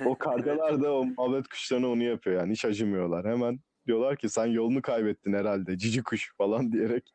o 0.06 0.18
kargalar 0.18 0.82
da 0.84 0.94
o 0.94 1.06
muhabbet 1.06 1.48
kuşlarına 1.48 1.88
onu 1.90 2.04
yapıyor 2.04 2.40
yani 2.40 2.52
hiç 2.52 2.66
acımıyorlar. 2.66 3.26
Hemen 3.26 3.60
diyorlar 3.88 4.18
ki 4.18 4.30
sen 4.30 4.46
yolunu 4.46 4.82
kaybettin 4.82 5.34
herhalde 5.34 5.78
cici 5.78 6.04
kuş 6.04 6.34
falan 6.38 6.72
diyerek. 6.72 7.14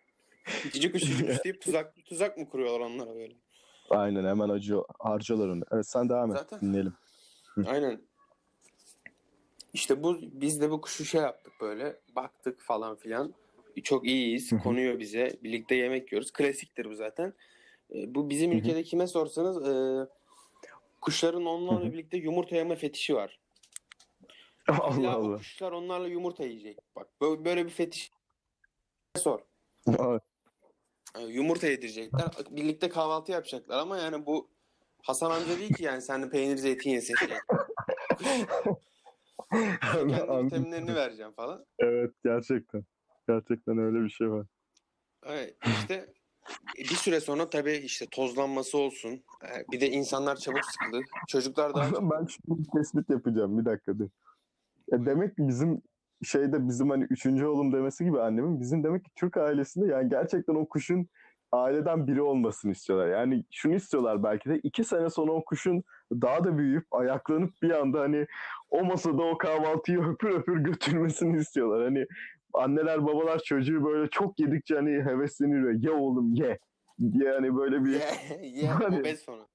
Cici 0.72 0.92
kuş 0.92 1.02
cici 1.02 1.26
kuş 1.26 1.36
deyip 1.44 1.60
tuzak, 1.62 1.94
tuzak 2.04 2.38
mı 2.38 2.48
kuruyorlar 2.48 2.80
onlara 2.80 3.14
böyle? 3.14 3.34
Aynen 3.90 4.24
hemen 4.24 4.48
acıyor, 4.48 4.84
harcıyorlar 4.98 5.48
onu. 5.48 5.62
Evet 5.72 5.88
sen 5.88 6.08
devam 6.08 6.30
et 6.30 6.38
Zaten- 6.38 6.60
dinleyelim. 6.60 6.92
Aynen. 7.66 8.00
İşte 9.72 10.02
bu 10.02 10.18
biz 10.22 10.60
de 10.60 10.70
bu 10.70 10.80
kuşu 10.80 11.04
şey 11.04 11.20
yaptık 11.20 11.52
böyle. 11.60 11.96
Baktık 12.16 12.60
falan 12.60 12.96
filan. 12.96 13.34
Çok 13.84 14.06
iyiyiz. 14.06 14.50
Konuyor 14.62 14.98
bize. 14.98 15.32
Birlikte 15.42 15.74
yemek 15.74 16.12
yiyoruz. 16.12 16.32
Klasiktir 16.32 16.84
bu 16.90 16.94
zaten. 16.94 17.32
E, 17.94 18.14
bu 18.14 18.30
bizim 18.30 18.52
ülkede 18.52 18.82
kime 18.82 19.06
sorsanız 19.06 19.68
e, 19.68 20.06
kuşların 21.00 21.46
onlarla 21.46 21.92
birlikte 21.92 22.16
yumurta 22.16 22.56
yeme 22.56 22.76
fetişi 22.76 23.14
var. 23.14 23.40
Allah 24.68 25.10
Allah. 25.12 25.36
kuşlar 25.36 25.72
onlarla 25.72 26.08
yumurta 26.08 26.44
yiyecek. 26.44 26.78
Bak 26.96 27.08
böyle, 27.20 27.44
böyle 27.44 27.64
bir 27.64 27.70
fetiş 27.70 28.10
sor. 29.16 29.40
Evet. 29.88 30.22
E, 31.18 31.22
Yumurta 31.22 31.66
yedirecekler. 31.66 32.28
Birlikte 32.50 32.88
kahvaltı 32.88 33.32
yapacaklar 33.32 33.78
ama 33.78 33.98
yani 33.98 34.26
bu 34.26 34.50
Hasan 35.02 35.30
amca 35.30 35.58
değil 35.58 35.74
ki 35.74 35.84
yani 35.84 36.02
sen 36.02 36.30
peynir 36.30 36.56
zeytin 36.56 36.90
yesin. 36.90 37.14
Kendi 39.92 40.12
vitaminlerini 40.14 40.94
vereceğim 40.94 41.32
falan. 41.32 41.66
evet 41.78 42.10
gerçekten. 42.24 42.84
Gerçekten 43.28 43.78
öyle 43.78 44.04
bir 44.04 44.08
şey 44.10 44.30
var. 44.30 44.46
Evet 45.26 45.56
işte 45.80 46.12
bir 46.78 46.84
süre 46.84 47.20
sonra 47.20 47.50
tabii 47.50 47.76
işte 47.76 48.06
tozlanması 48.10 48.78
olsun. 48.78 49.10
Ee, 49.10 49.72
Bir 49.72 49.80
de 49.80 49.90
insanlar 49.90 50.36
çabuk 50.36 50.64
sıkıldı. 50.64 51.04
Çocuklar 51.28 51.74
daha 51.74 52.10
ben 52.10 52.26
şimdi 52.26 52.60
bir 52.60 52.68
tespit 52.78 53.10
yapacağım 53.10 53.58
bir 53.58 53.64
dakika 53.64 53.98
dur. 53.98 54.08
Ya 54.92 55.06
demek 55.06 55.36
ki 55.36 55.48
bizim 55.48 55.82
şeyde 56.22 56.68
bizim 56.68 56.90
hani 56.90 57.04
üçüncü 57.04 57.46
oğlum 57.46 57.72
demesi 57.72 58.04
gibi 58.04 58.20
annemin 58.20 58.60
bizim 58.60 58.84
demek 58.84 59.04
ki 59.04 59.10
Türk 59.16 59.36
ailesinde 59.36 59.86
yani 59.86 60.08
gerçekten 60.08 60.54
o 60.54 60.68
kuşun 60.68 61.08
aileden 61.52 62.06
biri 62.06 62.22
olmasını 62.22 62.72
istiyorlar. 62.72 63.08
Yani 63.08 63.44
şunu 63.50 63.74
istiyorlar 63.74 64.22
belki 64.22 64.50
de 64.50 64.58
iki 64.58 64.84
sene 64.84 65.10
sonra 65.10 65.32
o 65.32 65.44
kuşun 65.44 65.82
daha 66.12 66.44
da 66.44 66.58
büyüyüp 66.58 66.86
ayaklanıp 66.90 67.62
bir 67.62 67.70
anda 67.70 68.00
hani 68.00 68.26
o 68.70 68.84
masada 68.84 69.22
o 69.22 69.38
kahvaltıyı 69.38 69.98
öpür 70.08 70.30
öpür 70.30 70.58
götürmesini 70.58 71.38
istiyorlar. 71.38 71.84
Hani 71.84 72.06
anneler 72.54 73.06
babalar 73.06 73.38
çocuğu 73.38 73.84
böyle 73.84 74.10
çok 74.10 74.40
yedikçe 74.40 74.74
hani 74.74 74.90
hevesleniyor. 74.90 75.82
Ye 75.82 75.90
oğlum 75.90 76.34
ye 76.34 76.58
diye 77.12 77.32
hani 77.32 77.56
böyle 77.56 77.84
bir 77.84 77.90
Ye, 77.90 78.00
ye, 78.42 78.68
Hani- 78.68 79.00
obez 79.00 79.20
sonra. 79.20 79.46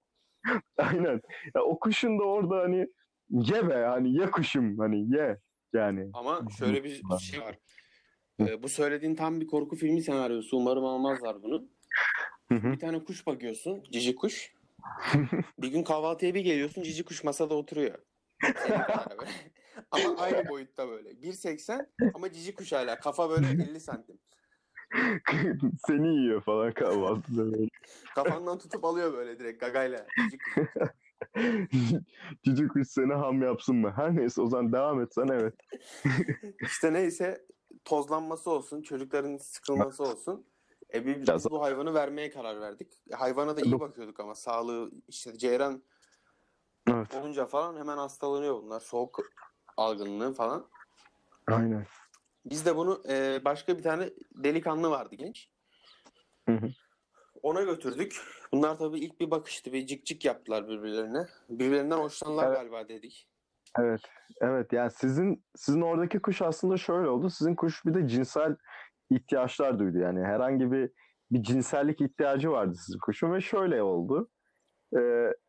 Aynen. 0.77 1.21
Ya 1.55 1.61
o 1.63 1.79
kuşun 1.79 2.19
da 2.19 2.23
orada 2.23 2.57
hani 2.57 2.87
ye 3.29 3.69
be 3.69 3.73
hani 3.73 4.13
ye 4.13 4.31
kuşum 4.31 4.77
hani 4.77 5.15
ye 5.15 5.37
yani. 5.73 6.09
Ama 6.13 6.41
şöyle 6.59 6.83
bir 6.83 7.01
şey 7.19 7.41
var. 7.41 7.57
Ee, 8.39 8.63
bu 8.63 8.69
söylediğin 8.69 9.15
tam 9.15 9.41
bir 9.41 9.47
korku 9.47 9.75
filmi 9.75 10.01
senaryosu. 10.01 10.57
Umarım 10.57 10.85
almazlar 10.85 11.43
bunu. 11.43 11.67
Hı 12.51 12.55
hı. 12.55 12.71
Bir 12.71 12.79
tane 12.79 13.03
kuş 13.03 13.27
bakıyorsun. 13.27 13.83
Cici 13.91 14.15
kuş. 14.15 14.53
bir 15.59 15.67
gün 15.67 15.83
kahvaltıya 15.83 16.33
bir 16.35 16.41
geliyorsun. 16.41 16.83
Cici 16.83 17.05
kuş 17.05 17.23
masada 17.23 17.55
oturuyor. 17.55 17.99
Ama 19.91 20.15
aynı 20.17 20.49
boyutta 20.49 20.89
böyle. 20.89 21.09
1.80 21.09 21.87
ama 22.13 22.31
cici 22.31 22.55
kuş 22.55 22.71
hala. 22.71 22.99
Kafa 22.99 23.29
böyle 23.29 23.47
50 23.63 23.79
santim. 23.79 24.19
Seni 25.87 26.07
yiyor 26.07 26.41
falan 26.41 26.73
kahvaltıda 26.73 27.51
böyle. 27.51 27.67
Kafandan 28.15 28.57
tutup 28.57 28.85
alıyor 28.85 29.13
böyle 29.13 29.39
direkt 29.39 29.59
gagayla. 29.59 30.05
Cici 30.19 30.37
kuş. 30.37 30.67
Cici 32.43 32.67
kuş 32.67 32.87
seni 32.87 33.13
ham 33.13 33.41
yapsın 33.41 33.75
mı? 33.75 33.93
Her 33.95 34.15
neyse 34.15 34.41
o 34.41 34.47
zaman 34.47 34.73
devam 34.73 35.01
etsen 35.01 35.27
evet. 35.27 35.53
İşte 36.61 36.93
neyse 36.93 37.45
tozlanması 37.85 38.51
olsun, 38.51 38.81
çocukların 38.81 39.37
sıkılması 39.37 40.03
olsun. 40.03 40.45
E 40.93 41.05
biz 41.05 41.45
bu 41.51 41.61
hayvanı 41.61 41.93
vermeye 41.93 42.29
karar 42.29 42.61
verdik. 42.61 43.01
Hayvana 43.11 43.57
da 43.57 43.61
iyi 43.61 43.79
bakıyorduk 43.79 44.19
ama 44.19 44.35
sağlığı 44.35 44.91
işte 45.07 45.37
ceyran 45.37 45.83
Evet. 46.87 47.15
olunca 47.15 47.45
falan 47.45 47.77
hemen 47.77 47.97
hastalanıyor 47.97 48.63
bunlar. 48.63 48.79
Soğuk 48.79 49.19
algınlığı 49.77 50.33
falan. 50.33 50.65
Aynen. 51.47 51.85
Biz 52.45 52.65
de 52.65 52.75
bunu 52.75 53.03
e, 53.09 53.41
başka 53.45 53.77
bir 53.77 53.83
tane 53.83 54.09
delikanlı 54.35 54.89
vardı 54.89 55.15
genç. 55.15 55.49
Hı 56.49 56.55
hı. 56.55 56.69
Ona 57.41 57.61
götürdük. 57.61 58.21
Bunlar 58.51 58.77
tabii 58.77 58.99
ilk 58.99 59.19
bir 59.19 59.31
bakıştı. 59.31 59.73
Bir 59.73 59.87
cik 59.87 60.05
cik 60.05 60.25
yaptılar 60.25 60.67
birbirlerine. 60.67 61.27
Birbirlerinden 61.49 61.97
hoşlanırlar 61.97 62.47
Evet. 62.47 62.57
galiba 62.57 62.87
dedik. 62.87 63.29
Evet. 63.79 64.01
Evet 64.41 64.73
yani 64.73 64.91
sizin 64.91 65.43
sizin 65.55 65.81
oradaki 65.81 66.21
kuş 66.21 66.41
aslında 66.41 66.77
şöyle 66.77 67.09
oldu. 67.09 67.29
Sizin 67.29 67.55
kuş 67.55 67.85
bir 67.85 67.93
de 67.93 68.07
cinsel 68.07 68.55
ihtiyaçlar 69.09 69.79
duydu. 69.79 69.97
Yani 69.97 70.25
herhangi 70.25 70.71
bir 70.71 70.91
bir 71.31 71.43
cinsellik 71.43 72.01
ihtiyacı 72.01 72.51
vardı 72.51 72.75
sizin 72.85 72.99
kuşun 72.99 73.33
ve 73.33 73.41
şöyle 73.41 73.83
oldu. 73.83 74.29
Ee, 74.95 74.99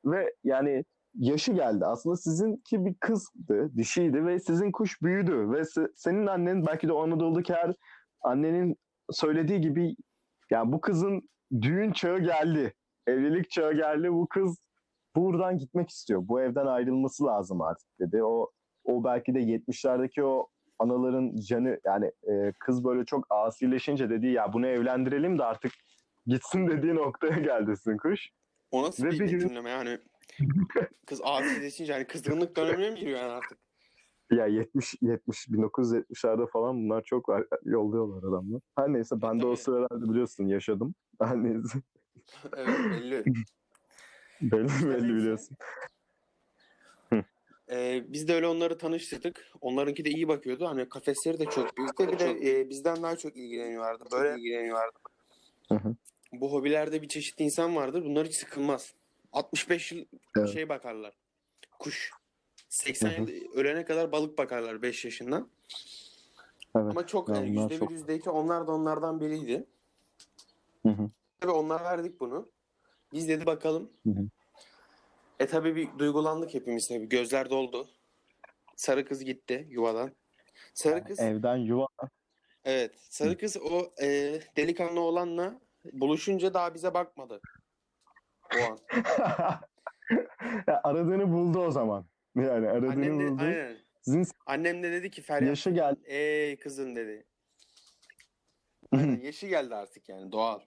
ve 0.04 0.34
yani 0.44 0.84
yaşı 1.14 1.52
geldi. 1.52 1.86
Aslında 1.86 2.16
sizinki 2.16 2.84
bir 2.84 2.94
kızdı, 2.94 3.70
dişiydi 3.76 4.26
ve 4.26 4.38
sizin 4.38 4.72
kuş 4.72 5.02
büyüdü 5.02 5.32
ve 5.32 5.60
se- 5.60 5.92
senin 5.96 6.26
annen 6.26 6.66
belki 6.66 6.88
de 6.88 6.92
o 6.92 7.02
Anadolu'daki 7.02 7.54
her 7.54 7.74
annenin 8.22 8.76
söylediği 9.10 9.60
gibi 9.60 9.96
yani 10.50 10.72
bu 10.72 10.80
kızın 10.80 11.28
düğün 11.62 11.92
çağı 11.92 12.18
geldi. 12.18 12.74
Evlilik 13.06 13.50
çağı 13.50 13.72
geldi. 13.74 14.12
Bu 14.12 14.26
kız 14.26 14.58
buradan 15.16 15.58
gitmek 15.58 15.90
istiyor. 15.90 16.20
Bu 16.28 16.40
evden 16.40 16.66
ayrılması 16.66 17.24
lazım 17.24 17.60
artık 17.62 17.88
dedi. 18.00 18.24
O 18.24 18.50
o 18.84 19.04
belki 19.04 19.34
de 19.34 19.38
70'lerdeki 19.40 20.22
o 20.22 20.48
anaların 20.78 21.36
canı 21.36 21.80
yani 21.84 22.12
e, 22.30 22.52
kız 22.60 22.84
böyle 22.84 23.04
çok 23.04 23.26
asileşince 23.30 24.10
dediği 24.10 24.32
ya 24.32 24.52
bunu 24.52 24.66
evlendirelim 24.66 25.38
de 25.38 25.44
artık 25.44 25.72
gitsin 26.26 26.66
dediği 26.70 26.94
noktaya 26.94 27.38
geldi 27.38 27.76
sizin 27.76 27.96
kuş. 27.96 28.28
O 28.70 28.82
nasıl 28.82 29.04
Ve 29.04 29.10
bir 29.10 29.20
bir 29.20 29.28
gün- 29.30 29.54
yani? 29.66 29.98
Kız 31.06 31.20
asileşince 31.24 31.92
yani 31.92 32.06
kızgınlık 32.06 32.56
dönemine 32.56 32.90
mi 32.90 32.98
giriyor 32.98 33.18
yani 33.18 33.32
artık? 33.32 33.58
Ya 34.30 34.46
70 34.46 34.94
70 35.02 35.48
1970'lerde 35.48 36.50
falan 36.50 36.84
bunlar 36.84 37.02
çok 37.02 37.28
var. 37.28 37.44
Yolluyorlar 37.64 38.28
adamlar. 38.28 38.60
Her 38.78 38.92
neyse 38.92 39.22
ben 39.22 39.40
de 39.40 39.46
o 39.46 39.56
sıralarda 39.56 40.10
biliyorsun 40.10 40.46
yaşadım. 40.46 40.94
Her 41.20 41.36
neyse 41.36 41.78
Evet 42.56 42.78
belli. 42.90 43.24
belli 44.42 44.90
belli 44.90 45.14
biliyorsun. 45.14 45.56
Ee, 47.70 48.04
biz 48.08 48.28
de 48.28 48.34
öyle 48.34 48.46
onları 48.46 48.78
tanıştırdık. 48.78 49.46
Onlarınki 49.60 50.04
de 50.04 50.10
iyi 50.10 50.28
bakıyordu. 50.28 50.66
Hani 50.66 50.88
kafesleri 50.88 51.38
de 51.38 51.44
çok 51.44 51.76
büyüktü. 51.76 52.08
Bir 52.08 52.18
de 52.18 52.50
e, 52.50 52.70
bizden 52.70 53.02
daha 53.02 53.16
çok 53.16 53.36
ilgileniyorlardı. 53.36 54.04
Böyle 54.12 54.40
ilgileniyorlardı. 54.40 54.98
Hı 55.68 55.74
hı. 55.74 55.96
Bu 56.32 56.52
hobilerde 56.52 57.02
bir 57.02 57.08
çeşit 57.08 57.40
insan 57.40 57.76
vardır. 57.76 58.04
Bunlar 58.04 58.26
hiç 58.26 58.34
sıkılmaz. 58.34 58.94
65 59.34 59.92
yıl 59.92 60.04
Evet. 60.38 60.48
şey 60.48 60.68
bakarlar. 60.68 61.14
Kuş. 61.78 62.10
80 62.68 63.08
Hı 63.10 63.12
hı. 63.16 63.30
yıl 63.30 63.52
ölene 63.54 63.84
kadar 63.84 64.12
balık 64.12 64.38
bakarlar 64.38 64.82
5 64.82 65.04
yaşından. 65.04 65.50
Evet. 66.76 66.86
Ama 66.90 67.06
çok 67.06 67.28
Ya 67.28 67.34
yani 67.34 67.50
onlar 67.50 67.62
yüzde 67.62 67.74
bir 67.74 67.78
çok- 67.78 67.90
yüzde 67.90 68.14
iki 68.16 68.30
onlar 68.30 68.66
da 68.66 68.72
onlardan 68.72 69.20
biriydi. 69.20 69.66
Hı 70.82 70.88
hı. 70.88 71.10
Tabii 71.40 71.52
onlara 71.52 71.84
verdik 71.84 72.20
bunu. 72.20 72.48
Biz 73.12 73.28
dedi 73.28 73.46
bakalım. 73.46 73.90
Hı 74.06 74.10
hı. 74.10 74.28
E 75.40 75.46
tabii 75.46 75.76
bir 75.76 75.98
duygulandık 75.98 76.54
hepimiz 76.54 76.88
tabii. 76.88 77.08
Gözler 77.08 77.50
doldu. 77.50 77.88
Sarı 78.76 79.04
kız 79.04 79.24
gitti 79.24 79.66
yuvadan. 79.70 80.12
Sarı 80.74 81.04
kız 81.04 81.20
Evden 81.20 81.56
yuva 81.56 81.86
Evet. 82.64 82.94
Sarı 83.10 83.38
kız 83.38 83.56
o 83.56 83.92
e, 84.02 84.40
delikanlı 84.56 85.00
olanla 85.00 85.60
buluşunca 85.92 86.54
daha 86.54 86.74
bize 86.74 86.94
bakmadı. 86.94 87.40
O 88.58 88.62
an. 88.72 88.78
ya 90.66 90.80
aradığını 90.84 91.32
buldu 91.32 91.58
o 91.58 91.70
zaman. 91.70 92.06
Yani 92.36 92.68
aradığını 92.68 92.90
Annem 92.92 93.20
de, 93.20 93.30
buldu. 93.30 93.42
aynen. 93.42 93.76
Sizin 94.02 94.26
Annem 94.46 94.82
de 94.82 94.92
dedi 94.92 95.10
ki 95.10 95.22
Feryat 95.22 95.48
yaşı 95.48 95.70
geldi. 95.70 96.00
ey 96.04 96.56
kızım 96.58 96.96
dedi. 96.96 97.26
Aynen, 98.92 99.20
yaşı 99.20 99.46
geldi 99.46 99.74
artık 99.74 100.08
yani 100.08 100.32
doğal. 100.32 100.60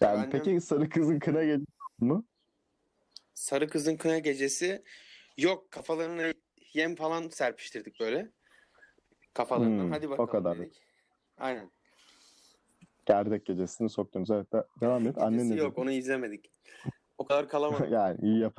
Yani 0.00 0.18
Annem- 0.18 0.30
peki 0.30 0.60
sarı 0.60 0.88
kızın 0.88 1.18
kına 1.18 1.42
geliyor 1.42 1.66
mu? 1.98 2.26
Sarı 3.34 3.68
kızın 3.68 3.96
kına 3.96 4.18
gecesi 4.18 4.82
yok 5.36 5.70
kafalarına 5.70 6.32
yem 6.74 6.94
falan 6.94 7.28
serpiştirdik 7.28 8.00
böyle. 8.00 8.30
Kafalarına 9.34 9.82
Hmm, 9.82 9.90
hadi 9.90 10.06
o 10.06 10.10
bakalım 10.10 10.30
kadar. 10.30 10.58
dedik. 10.58 10.82
Aynen. 11.36 11.70
Gerdek 13.08 13.46
gecesini 13.46 13.88
soktunuz. 13.90 14.30
Evet 14.30 14.52
de- 14.52 14.64
devam 14.80 15.06
et. 15.06 15.18
Annen 15.18 15.56
yok 15.56 15.72
dedi? 15.72 15.80
onu 15.80 15.90
izlemedik. 15.90 16.50
O 17.18 17.24
kadar 17.24 17.48
kalamadık. 17.48 17.90
yani 17.92 18.18
iyi 18.22 18.38
yap. 18.38 18.56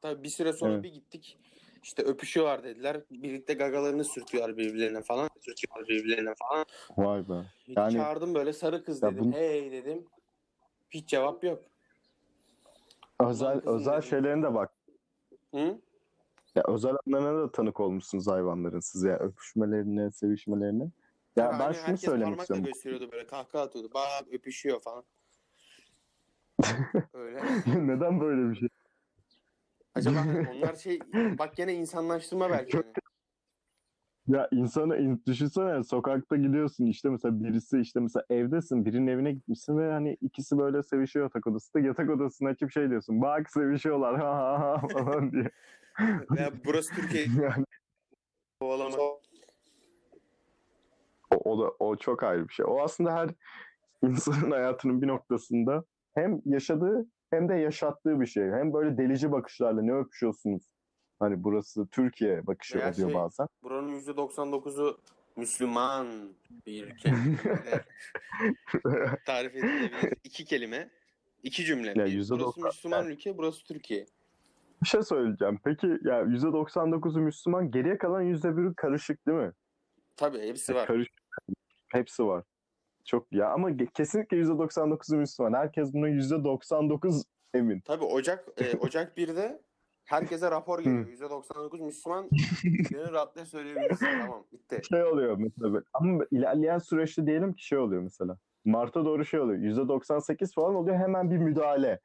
Tabii 0.00 0.22
bir 0.22 0.28
süre 0.28 0.52
sonra 0.52 0.72
Evet. 0.72 0.84
bir 0.84 0.92
gittik. 0.92 1.38
İşte 1.82 2.02
öpüşüyorlar 2.02 2.64
dediler. 2.64 3.00
Birlikte 3.10 3.54
gagalarını 3.54 4.04
sürtüyorlar 4.04 4.56
birbirlerine 4.56 5.02
falan. 5.02 5.30
Sürtüyorlar 5.40 5.88
birbirlerine 5.88 6.34
falan. 6.38 6.64
Vay 6.96 7.28
be. 7.28 7.46
Yani- 7.68 7.92
Çağırdım 7.92 8.34
böyle 8.34 8.52
sarı 8.52 8.84
kız 8.84 9.02
dedim. 9.02 9.18
bunu- 9.18 9.32
Hey 9.32 9.72
dedim. 9.72 10.04
Hiç 10.90 11.08
cevap 11.08 11.44
yok. 11.44 11.64
Özel 13.20 13.60
özel 13.68 13.92
dedim. 13.92 14.02
şeylerine 14.02 14.42
de 14.42 14.54
bak. 14.54 14.72
Hı? 15.54 15.78
Ya 16.54 16.62
özel 16.68 16.94
anlarına 17.06 17.42
da 17.42 17.52
tanık 17.52 17.80
olmuşsunuz 17.80 18.26
hayvanların 18.28 18.80
siz 18.80 19.02
ya 19.02 19.16
öpüşmelerine, 19.18 20.10
sevişmelerine. 20.10 20.90
Ya 21.36 21.50
Tabii 21.50 21.58
ben 21.60 21.72
hani 21.72 21.74
şunu 21.74 21.98
söylemek 21.98 22.40
istiyorum. 22.40 22.64
gösteriyordu 22.66 23.12
böyle 23.12 23.26
kahkaha 23.26 23.62
atıyordu. 23.62 23.90
Bak 23.94 24.24
öpüşüyor 24.32 24.80
falan. 24.80 25.04
Öyle. 27.14 27.42
Neden 27.66 28.20
böyle 28.20 28.50
bir 28.50 28.56
şey? 28.56 28.68
Acaba 29.94 30.24
onlar 30.50 30.76
şey 30.76 31.00
bak 31.38 31.56
gene 31.56 31.74
insanlaştırma 31.74 32.50
belki. 32.50 32.72
Çok- 32.72 32.84
yani. 32.84 32.94
Ya 34.28 34.48
insana 34.52 34.96
in- 34.96 35.22
düşünsene 35.26 35.84
sokakta 35.84 36.36
gidiyorsun 36.36 36.86
işte 36.86 37.08
mesela 37.08 37.44
birisi 37.44 37.80
işte 37.80 38.00
mesela 38.00 38.24
evdesin 38.30 38.84
birinin 38.84 39.06
evine 39.06 39.32
gitmişsin 39.32 39.78
ve 39.78 39.92
hani 39.92 40.16
ikisi 40.20 40.58
böyle 40.58 40.82
sevişiyor 40.82 41.24
yatak 41.24 41.46
odasında 41.46 41.82
yatak 41.86 42.10
odasını 42.10 42.48
açıp 42.48 42.72
şey 42.72 42.90
diyorsun 42.90 43.22
bak 43.22 43.50
sevişiyorlar 43.50 44.20
ha 44.20 44.36
ha 44.36 44.60
ha 44.60 44.88
falan 44.88 45.32
diye. 45.32 45.50
Veya 46.30 46.52
burası 46.64 46.94
Türkiye 46.94 47.22
Yani 47.42 47.64
kovalama. 48.60 48.96
O, 51.44 51.50
o 51.52 51.64
da 51.64 51.70
o 51.78 51.96
çok 51.96 52.22
ayrı 52.22 52.48
bir 52.48 52.52
şey. 52.54 52.66
O 52.68 52.80
aslında 52.82 53.14
her 53.14 53.30
insanın 54.02 54.50
hayatının 54.50 55.02
bir 55.02 55.06
noktasında 55.08 55.84
hem 56.14 56.40
yaşadığı 56.44 57.06
hem 57.30 57.48
de 57.48 57.54
yaşattığı 57.54 58.20
bir 58.20 58.26
şey. 58.26 58.44
Hem 58.44 58.72
böyle 58.72 58.98
delici 58.98 59.32
bakışlarla 59.32 59.82
ne 59.82 59.92
öpüşüyorsunuz? 59.94 60.62
Hani 61.18 61.44
burası 61.44 61.86
Türkiye 61.88 62.46
bakışı 62.46 62.78
Veya 62.78 62.92
oluyor 62.92 63.08
şey- 63.08 63.14
bazen. 63.18 63.46
Buranın 63.62 64.00
%99'u 64.00 64.98
Müslüman 65.36 66.06
bir 66.66 66.96
kelime. 66.98 67.36
tarif 69.26 69.54
edilebilir. 69.56 70.12
İki 70.24 70.44
kelime. 70.44 70.90
iki 71.42 71.64
cümle. 71.64 71.88
Ya 71.88 72.06
Bir, 72.06 72.26
burası 72.30 72.60
Müslüman 72.60 73.06
ülke, 73.06 73.38
burası 73.38 73.64
Türkiye. 73.64 74.06
Bir 74.82 74.88
şey 74.88 75.02
söyleyeceğim. 75.02 75.58
Peki 75.64 75.86
ya 75.86 76.22
%99'u 76.22 77.20
Müslüman, 77.20 77.70
geriye 77.70 77.98
kalan 77.98 78.24
%1'i 78.24 78.74
karışık 78.74 79.26
değil 79.26 79.38
mi? 79.38 79.52
Tabii 80.16 80.38
hepsi 80.48 80.74
var. 80.74 80.86
Karışık. 80.86 81.14
Hepsi 81.88 82.26
var. 82.26 82.44
Çok 83.04 83.32
ya 83.32 83.50
ama 83.50 83.76
kesinlikle 83.94 84.36
%99'u 84.36 85.16
Müslüman. 85.16 85.52
Herkes 85.52 85.92
buna 85.94 86.08
%99 86.08 87.24
emin. 87.54 87.80
Tabii 87.80 88.04
Ocak 88.04 88.48
e, 88.56 88.76
Ocak 88.80 89.18
1'de 89.18 89.62
herkese 90.04 90.50
rapor 90.50 90.78
geliyor. 90.78 91.06
%99 91.06 91.84
Müslüman 91.84 92.28
gönül 92.90 93.12
rahatlığı 93.12 93.46
söyleyebilirsin. 93.46 94.06
Tamam 94.20 94.44
bitti. 94.52 94.80
Şey 94.88 95.04
oluyor 95.04 95.36
mesela. 95.38 95.82
Ama 95.92 96.24
ilerleyen 96.30 96.78
süreçte 96.78 97.26
diyelim 97.26 97.52
ki 97.52 97.66
şey 97.66 97.78
oluyor 97.78 98.02
mesela. 98.02 98.38
Mart'a 98.64 99.04
doğru 99.04 99.24
şey 99.24 99.40
oluyor. 99.40 99.60
%98 99.60 100.54
falan 100.54 100.74
oluyor. 100.74 100.96
Hemen 100.96 101.30
bir 101.30 101.38
müdahale. 101.38 102.00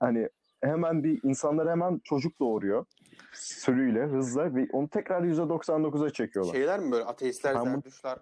Hani 0.00 0.28
hemen 0.60 1.04
bir 1.04 1.20
insanlar 1.22 1.70
hemen 1.70 2.00
çocuk 2.04 2.40
doğuruyor. 2.40 2.86
Sürüyle, 3.32 4.06
hızla 4.06 4.54
ve 4.54 4.68
onu 4.72 4.88
tekrar 4.88 5.22
%99'a 5.22 6.10
çekiyorlar. 6.10 6.52
Şeyler 6.52 6.80
mi 6.80 6.92
böyle 6.92 7.04
ateistler, 7.04 7.54
zerdüşler, 7.54 8.18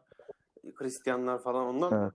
Hristiyanlar 0.74 1.42
falan 1.42 1.66
onlar 1.66 1.92
mı? 1.92 2.12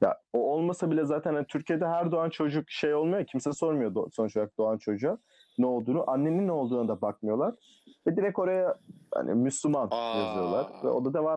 Ya 0.00 0.20
o 0.32 0.52
olmasa 0.52 0.90
bile 0.90 1.04
zaten 1.04 1.34
hani 1.34 1.46
Türkiye'de 1.46 1.86
her 1.86 2.12
doğan 2.12 2.30
çocuk 2.30 2.70
şey 2.70 2.94
olmuyor. 2.94 3.26
Kimse 3.26 3.52
sormuyor 3.52 4.10
sonuç 4.12 4.36
olarak 4.36 4.58
doğan 4.58 4.78
çocuğa 4.78 5.18
ne 5.58 5.66
olduğunu. 5.66 6.10
Annenin 6.10 6.46
ne 6.46 6.52
olduğuna 6.52 6.88
da 6.88 7.00
bakmıyorlar. 7.00 7.54
Ve 8.06 8.16
direkt 8.16 8.38
oraya 8.38 8.78
hani 9.14 9.34
Müslüman 9.34 9.88
Aa. 9.90 10.18
yazıyorlar. 10.18 10.84
Ve 10.84 10.88
o 10.88 11.04
da 11.04 11.14
devam. 11.14 11.36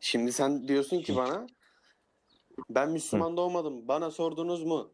Şimdi 0.00 0.32
sen 0.32 0.68
diyorsun 0.68 1.00
ki 1.00 1.16
bana 1.16 1.46
ben 2.70 2.90
Müslüman 2.90 3.36
doğmadım. 3.36 3.88
Bana 3.88 4.10
sordunuz 4.10 4.64
mu? 4.64 4.90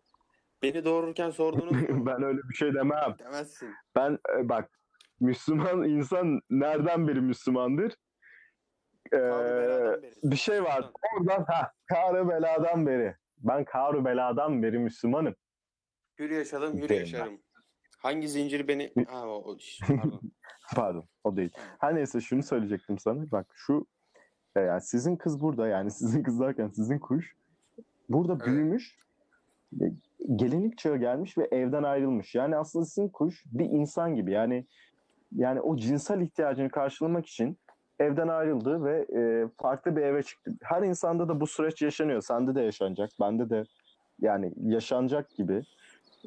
Beni 0.63 0.85
doğururken 0.85 1.31
sordunuz 1.31 1.89
mu? 1.91 2.07
ben 2.07 2.23
öyle 2.23 2.41
bir 2.51 2.55
şey 2.55 2.75
demem. 2.75 3.15
Demezsin. 3.19 3.75
Ben 3.97 4.19
e, 4.39 4.49
bak 4.49 4.71
Müslüman 5.21 5.83
insan 5.83 6.41
nereden 6.51 7.09
beri 7.09 7.21
Müslümandır? 7.21 7.95
Ee, 9.13 10.01
bir 10.23 10.37
şey 10.37 10.65
var. 10.65 10.91
Oradan 11.17 11.45
ha 11.45 11.73
Kâr-ı 11.87 12.29
beladan 12.29 12.87
beri. 12.87 13.17
Ben 13.39 13.65
Kâr-ı 13.65 14.05
beladan 14.05 14.63
beri 14.63 14.79
Müslümanım. 14.79 15.35
Hür 16.19 16.31
yaşadım, 16.31 16.79
hür 16.79 16.89
Değil 16.89 17.01
yaşarım. 17.01 17.41
Hangi 17.99 18.29
zincir 18.29 18.69
beni... 18.69 18.93
Ha, 19.09 19.29
o, 19.29 19.33
o, 19.33 19.57
pardon. 19.89 20.21
Pardon 20.75 21.05
o 21.25 21.37
değil. 21.37 21.53
Her 21.79 21.95
neyse 21.95 22.21
şunu 22.21 22.43
söyleyecektim 22.43 22.99
sana. 22.99 23.31
Bak 23.33 23.47
şu 23.55 23.87
e, 24.57 24.61
yani 24.61 24.81
sizin 24.81 25.17
kız 25.17 25.41
burada 25.41 25.69
yani 25.69 25.91
sizin 26.01 26.23
kız 26.23 26.41
derken 26.41 26.69
sizin 26.69 26.99
kuş 26.99 27.37
burada 28.09 28.33
Evet. 28.33 28.47
büyümüş 28.47 28.99
e, 29.81 29.85
gelinlik 30.37 30.79
çağı 30.79 30.97
gelmiş 30.97 31.39
ve 31.39 31.49
evden 31.51 31.83
ayrılmış. 31.83 32.35
Yani 32.35 32.57
aslında 32.57 32.85
sizin 32.85 33.09
kuş 33.09 33.45
bir 33.47 33.65
insan 33.65 34.15
gibi 34.15 34.33
yani 34.33 34.67
yani 35.33 35.61
o 35.61 35.77
cinsel 35.77 36.21
ihtiyacını 36.21 36.71
karşılamak 36.71 37.27
için 37.27 37.59
evden 37.99 38.29
ayrıldı 38.29 38.85
ve 38.85 39.07
e, 39.17 39.49
farklı 39.63 39.97
bir 39.97 40.03
eve 40.03 40.23
çıktı. 40.23 40.53
Her 40.63 40.83
insanda 40.83 41.29
da 41.29 41.41
bu 41.41 41.47
süreç 41.47 41.83
yaşanıyor. 41.83 42.23
Sende 42.23 42.55
de 42.55 42.61
yaşanacak. 42.61 43.11
Bende 43.21 43.51
de 43.51 43.65
yani 44.21 44.53
yaşanacak 44.63 45.31
gibi. 45.37 45.63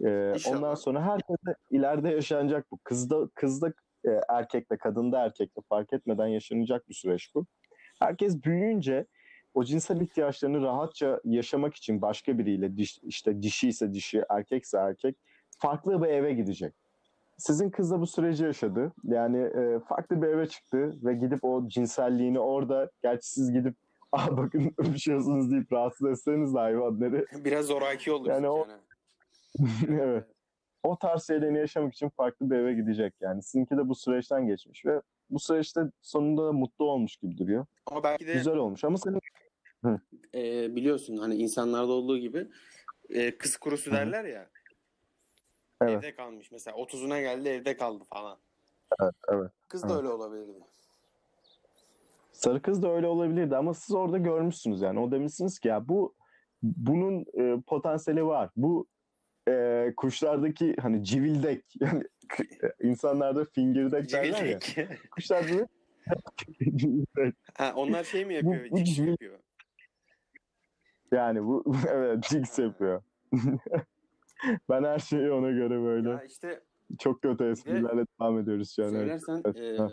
E, 0.03 0.31
İnşallah. 0.33 0.57
ondan 0.57 0.75
sonra 0.75 1.01
herkese 1.01 1.55
ileride 1.71 2.09
yaşanacak 2.09 2.65
bu. 2.71 2.79
Kızda 2.83 3.27
kızda 3.35 3.73
e, 4.05 4.09
erkekte, 4.29 4.77
kadında 4.77 5.25
erkekte 5.25 5.61
fark 5.69 5.93
etmeden 5.93 6.27
yaşanacak 6.27 6.89
bir 6.89 6.93
süreç 6.93 7.35
bu. 7.35 7.45
Herkes 7.99 8.43
büyüyünce 8.43 9.05
o 9.53 9.63
cinsel 9.63 10.01
ihtiyaçlarını 10.01 10.61
rahatça 10.61 11.19
yaşamak 11.23 11.75
için 11.75 12.01
başka 12.01 12.37
biriyle 12.37 12.77
diş, 12.77 12.99
işte 13.03 13.41
dişi 13.41 13.67
ise 13.67 13.93
dişi, 13.93 14.23
erkekse 14.29 14.77
erkek 14.77 15.15
farklı 15.59 16.03
bir 16.03 16.07
eve 16.07 16.33
gidecek. 16.33 16.73
Sizin 17.37 17.69
kız 17.69 17.91
da 17.91 17.99
bu 18.01 18.07
süreci 18.07 18.43
yaşadı. 18.43 18.93
Yani 19.03 19.37
e, 19.37 19.79
farklı 19.89 20.21
bir 20.21 20.27
eve 20.27 20.47
çıktı 20.47 20.95
ve 21.03 21.13
gidip 21.13 21.43
o 21.43 21.67
cinselliğini 21.67 22.39
orada, 22.39 22.91
gerçi 23.03 23.29
siz 23.31 23.51
gidip 23.51 23.75
Aa 24.11 24.37
bakın 24.37 24.71
öpüşüyorsunuz 24.77 25.51
deyip 25.51 25.73
rahatsız 25.73 26.07
etseniz 26.07 26.53
de 26.53 26.57
hayvanları. 26.59 27.25
Biraz 27.45 27.65
zoraki 27.65 28.11
olursun 28.11 28.33
Yani 28.33 28.49
o- 28.49 28.67
yani. 28.69 28.81
evet. 30.01 30.23
O 30.83 30.97
tarz 30.97 31.27
şeylerini 31.27 31.57
yaşamak 31.57 31.93
için 31.93 32.09
farklı 32.09 32.49
bir 32.49 32.55
eve 32.55 32.73
gidecek 32.73 33.13
yani. 33.21 33.43
Sizinki 33.43 33.77
de 33.77 33.89
bu 33.89 33.95
süreçten 33.95 34.47
geçmiş 34.47 34.85
ve 34.85 35.01
bu 35.29 35.39
süreçte 35.39 35.81
sonunda 36.01 36.51
mutlu 36.51 36.85
olmuş 36.85 37.15
gibi 37.17 37.37
duruyor. 37.37 37.65
Ama 37.85 38.03
belki 38.03 38.27
de 38.27 38.33
Güzel 38.33 38.55
olmuş 38.55 38.83
ama 38.83 38.97
senin 38.97 39.19
e, 40.35 40.75
biliyorsun 40.75 41.17
hani 41.17 41.35
insanlarda 41.35 41.91
olduğu 41.91 42.17
gibi 42.17 42.47
e, 43.09 43.37
kız 43.37 43.57
kurusu 43.57 43.91
derler 43.91 44.25
ya. 44.25 44.49
Evet. 45.81 45.91
Evde 45.97 46.15
kalmış 46.15 46.51
mesela 46.51 46.77
30'una 46.77 47.21
geldi 47.21 47.49
evde 47.49 47.77
kaldı 47.77 48.03
falan. 48.13 48.37
Evet, 49.01 49.15
evet, 49.29 49.51
Kız 49.67 49.83
da 49.83 49.87
evet. 49.87 49.97
öyle 49.97 50.09
olabilirdi. 50.09 50.59
sarı 52.31 52.61
kız 52.61 52.83
da 52.83 52.91
öyle 52.91 53.07
olabilirdi 53.07 53.55
ama 53.57 53.73
siz 53.73 53.95
orada 53.95 54.17
görmüşsünüz 54.17 54.81
yani. 54.81 54.99
O 54.99 55.11
demişsiniz 55.11 55.59
ki 55.59 55.67
ya 55.67 55.87
bu 55.87 56.15
bunun 56.63 57.25
e, 57.37 57.61
potansiyeli 57.61 58.25
var. 58.25 58.49
Bu 58.55 58.87
e, 59.49 59.93
kuşlardaki 59.97 60.75
hani 60.81 61.03
civildek 61.03 61.63
yani 61.79 62.03
insanlarda 62.81 63.45
fingirdek 63.45 64.11
derler 64.11 64.45
ya. 64.45 64.59
Kuşlarda 65.11 65.67
ha, 67.57 67.73
onlar 67.75 68.03
şey 68.03 68.25
mi 68.25 68.33
yapıyor? 68.33 68.71
Bu- 68.71 68.75
bu 68.75 69.09
yapıyor? 69.09 69.39
Yani 71.11 71.43
bu 71.43 71.75
evet 71.89 72.23
jigs 72.23 72.59
yapıyor. 72.59 73.01
ben 74.69 74.83
her 74.83 74.99
şeyi 74.99 75.31
ona 75.31 75.51
göre 75.51 75.81
böyle 75.83 76.09
Ya 76.09 76.23
işte 76.23 76.61
çok 76.99 77.21
kötü 77.21 77.51
esprilerle 77.51 78.05
devam 78.19 78.39
ediyoruz 78.39 78.75
şu 78.75 78.85
an. 78.85 78.89
söylersen 78.89 79.41
Evet, 79.45 79.57
e, 79.57 79.77
ha. 79.77 79.91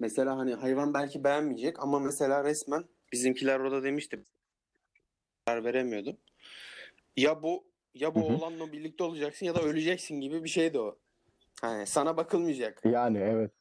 Mesela 0.00 0.38
hani 0.38 0.54
hayvan 0.54 0.94
belki 0.94 1.24
beğenmeyecek 1.24 1.82
ama 1.82 1.98
mesela 1.98 2.44
resmen 2.44 2.84
bizimkiler 3.12 3.60
orada 3.60 3.82
demişti. 3.82 4.24
Karar 5.46 5.64
veremiyordu. 5.64 6.16
Ya 7.16 7.42
bu 7.42 7.64
ya 7.94 8.14
bu 8.14 8.20
Hı 8.20 8.24
hı. 8.24 8.36
oğlanla 8.36 8.72
birlikte 8.72 9.04
olacaksın 9.04 9.46
ya 9.46 9.54
da 9.54 9.62
öleceksin 9.62 10.20
gibi 10.20 10.44
bir 10.44 10.48
şeydi 10.48 10.78
o. 10.78 10.98
Hani 11.60 11.86
sana 11.86 12.16
bakılmayacak. 12.16 12.82
Yani 12.84 13.18
evet. 13.18 13.52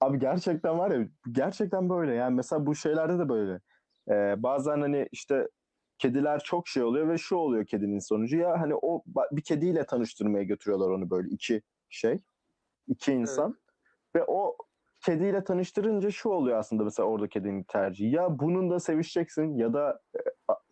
Abi 0.00 0.18
gerçekten 0.18 0.78
var 0.78 0.90
ya 0.90 1.08
gerçekten 1.32 1.88
böyle 1.88 2.14
yani 2.14 2.34
mesela 2.34 2.66
bu 2.66 2.74
şeylerde 2.74 3.18
de 3.18 3.28
böyle. 3.28 3.60
Ee, 4.08 4.42
bazen 4.42 4.80
hani 4.80 5.08
işte 5.12 5.48
kediler 5.98 6.40
çok 6.40 6.68
şey 6.68 6.82
oluyor 6.82 7.08
ve 7.08 7.18
şu 7.18 7.36
oluyor 7.36 7.66
kedinin 7.66 7.98
sonucu. 7.98 8.38
Ya 8.38 8.60
hani 8.60 8.74
o 8.82 9.02
bir 9.32 9.42
kediyle 9.42 9.86
tanıştırmaya 9.86 10.44
götürüyorlar 10.44 10.90
onu 10.90 11.10
böyle 11.10 11.28
iki 11.28 11.62
şey 11.88 12.18
iki 12.88 13.12
insan. 13.12 13.56
Ve 14.14 14.24
o 14.26 14.56
kediyle 15.00 15.44
tanıştırınca 15.44 16.10
şu 16.10 16.28
oluyor 16.28 16.58
aslında 16.58 16.84
mesela 16.84 17.08
orada 17.08 17.28
kedinin 17.28 17.62
tercihi. 17.62 18.14
Ya 18.14 18.38
bunun 18.38 18.70
da 18.70 18.80
sevişeceksin 18.80 19.56
ya 19.56 19.72
da 19.72 20.00
e, 20.16 20.18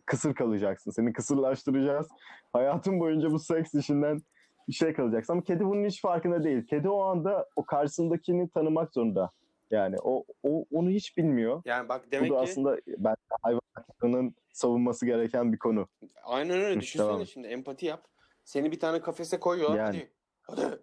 kısır 0.05 0.33
kalacaksın. 0.35 0.91
Seni 0.91 1.13
kısırlaştıracağız. 1.13 2.07
Hayatın 2.53 2.99
boyunca 2.99 3.31
bu 3.31 3.39
seks 3.39 3.73
işinden 3.75 4.19
bir 4.67 4.73
şey 4.73 4.93
kalacaksın. 4.93 5.33
Ama 5.33 5.43
kedi 5.43 5.65
bunun 5.65 5.85
hiç 5.85 6.01
farkında 6.01 6.43
değil. 6.43 6.67
Kedi 6.67 6.89
o 6.89 7.01
anda 7.01 7.45
o 7.55 7.65
karşısındakini 7.65 8.49
tanımak 8.49 8.93
zorunda 8.93 9.31
yani 9.75 9.95
o, 10.03 10.25
o 10.43 10.65
onu 10.71 10.89
hiç 10.89 11.17
bilmiyor 11.17 11.61
Yani 11.65 11.89
bak 11.89 12.07
bu 12.07 12.11
demek 12.11 12.31
da 12.31 12.35
ki 12.35 12.41
aslında 12.41 12.77
ben 12.87 13.15
hayvan 13.41 13.61
haklarının 13.73 14.35
savunması 14.53 15.05
gereken 15.05 15.53
bir 15.53 15.57
konu. 15.57 15.87
aynen 16.23 16.61
öyle 16.61 16.81
düşünsene 16.81 17.21
et. 17.21 17.27
şimdi 17.27 17.47
empati 17.47 17.85
yap. 17.85 18.07
Seni 18.43 18.71
bir 18.71 18.79
tane 18.79 19.01
kafese 19.01 19.39
koyuyorlar. 19.39 19.77
Yani. 19.77 20.09
Hadi. 20.41 20.61
Hadi. 20.61 20.81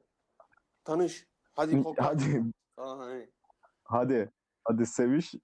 Tanış. 0.85 1.26
Hadi 1.52 1.83
kokla. 1.83 2.07
Hadi 2.07 2.42
Falan 2.76 2.98
hani. 2.98 3.28
hadi 3.85 4.33
hadi 4.64 4.87
seviş 4.87 5.35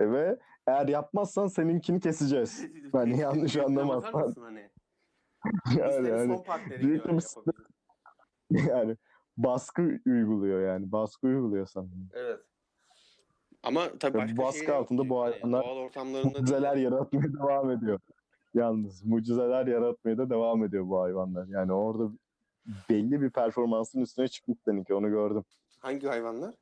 ve 0.00 0.38
eğer 0.66 0.88
yapmazsan 0.88 1.46
seninkini 1.46 2.00
keseceğiz. 2.00 2.66
Ben 2.94 3.06
yanlış 3.06 3.56
Bakar 3.56 3.66
anlamazsan. 3.66 4.22
mısın 4.22 4.42
Hani? 4.42 4.70
Biz 5.66 5.76
Yani, 5.76 6.08
yani, 6.08 6.36
son 6.36 6.44
partneri 6.44 6.82
büyük 6.82 7.04
gibi 7.04 7.16
bir 7.16 7.22
yapabiliriz. 7.22 7.68
yani 8.68 8.96
baskı 9.36 9.82
uyguluyor 10.06 10.62
yani. 10.62 10.92
Baskı 10.92 11.26
uyguluyor 11.26 11.66
sana. 11.66 11.88
Evet. 12.12 12.40
Ama 13.62 13.88
tabii 14.00 14.18
başka 14.18 14.36
baskı 14.42 14.58
şey 14.58 14.68
yok 14.68 14.76
altında 14.76 15.02
ki. 15.02 15.08
bu 15.10 15.20
hayvanlar 15.22 15.64
doğal 15.64 15.76
ortamlarında 15.76 16.38
Mucizeler 16.38 16.76
yaratmaya 16.76 17.32
devam 17.32 17.70
ediyor. 17.70 18.00
Yalnız 18.54 19.04
mucizeler 19.04 19.66
yaratmaya 19.66 20.18
da 20.18 20.30
devam 20.30 20.64
ediyor 20.64 20.88
bu 20.88 21.00
hayvanlar. 21.02 21.46
Yani 21.46 21.72
orada 21.72 22.10
belli 22.90 23.20
bir 23.22 23.30
performansın 23.30 24.00
üstüne 24.00 24.28
çıkmış 24.28 24.58
seninki 24.64 24.94
onu 24.94 25.08
gördüm. 25.10 25.44
Hangi 25.78 26.06
hayvanlar? 26.06 26.54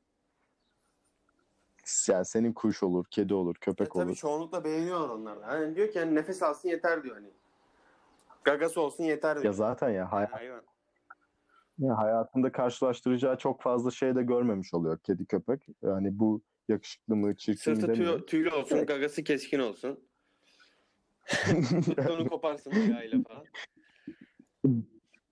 Yani 2.09 2.25
senin 2.25 2.53
kuş 2.53 2.83
olur, 2.83 3.05
kedi 3.11 3.33
olur, 3.33 3.55
E 3.55 3.59
köpek 3.59 3.91
tabii 3.93 4.05
olur. 4.05 4.15
çoğunlukla 4.15 4.63
beğeniyorlar 4.63 5.09
onlar. 5.09 5.41
Hani 5.41 5.75
diyor 5.75 5.91
ki 5.91 5.99
hani 5.99 6.15
nefes 6.15 6.43
alsın 6.43 6.69
yeter 6.69 7.03
diyor 7.03 7.15
hani. 7.15 7.29
Gagası 8.43 8.81
olsun 8.81 9.03
yeter 9.03 9.33
diyor. 9.35 9.45
Ya 9.45 9.53
zaten 9.53 9.89
ya 9.89 9.95
Yani 9.95 10.07
hay- 10.07 10.25
hayvan. 10.25 10.61
ya 11.79 11.97
hayatında 11.97 12.51
karşılaştıracağı 12.51 13.37
çok 13.37 13.61
fazla 13.61 13.91
şey 13.91 14.15
de 14.15 14.23
görmemiş 14.23 14.73
oluyor 14.73 14.97
kedi 14.99 15.25
köpek. 15.25 15.67
Yani 15.81 16.19
bu 16.19 16.41
yakışıklı 16.67 17.15
mı, 17.15 17.35
çirkin 17.35 17.73
mi 17.73 17.77
Sırtı 17.79 17.93
demiyor. 17.93 18.17
tüy, 18.17 18.25
tüylü 18.25 18.49
olsun, 18.49 18.75
Evet. 18.77 18.87
gagası 18.87 19.23
keskin 19.23 19.59
olsun. 19.59 20.09
Onu 22.11 22.29
koparsın 22.29 22.71
ayağıyla 22.71 23.19
falan. 23.23 23.45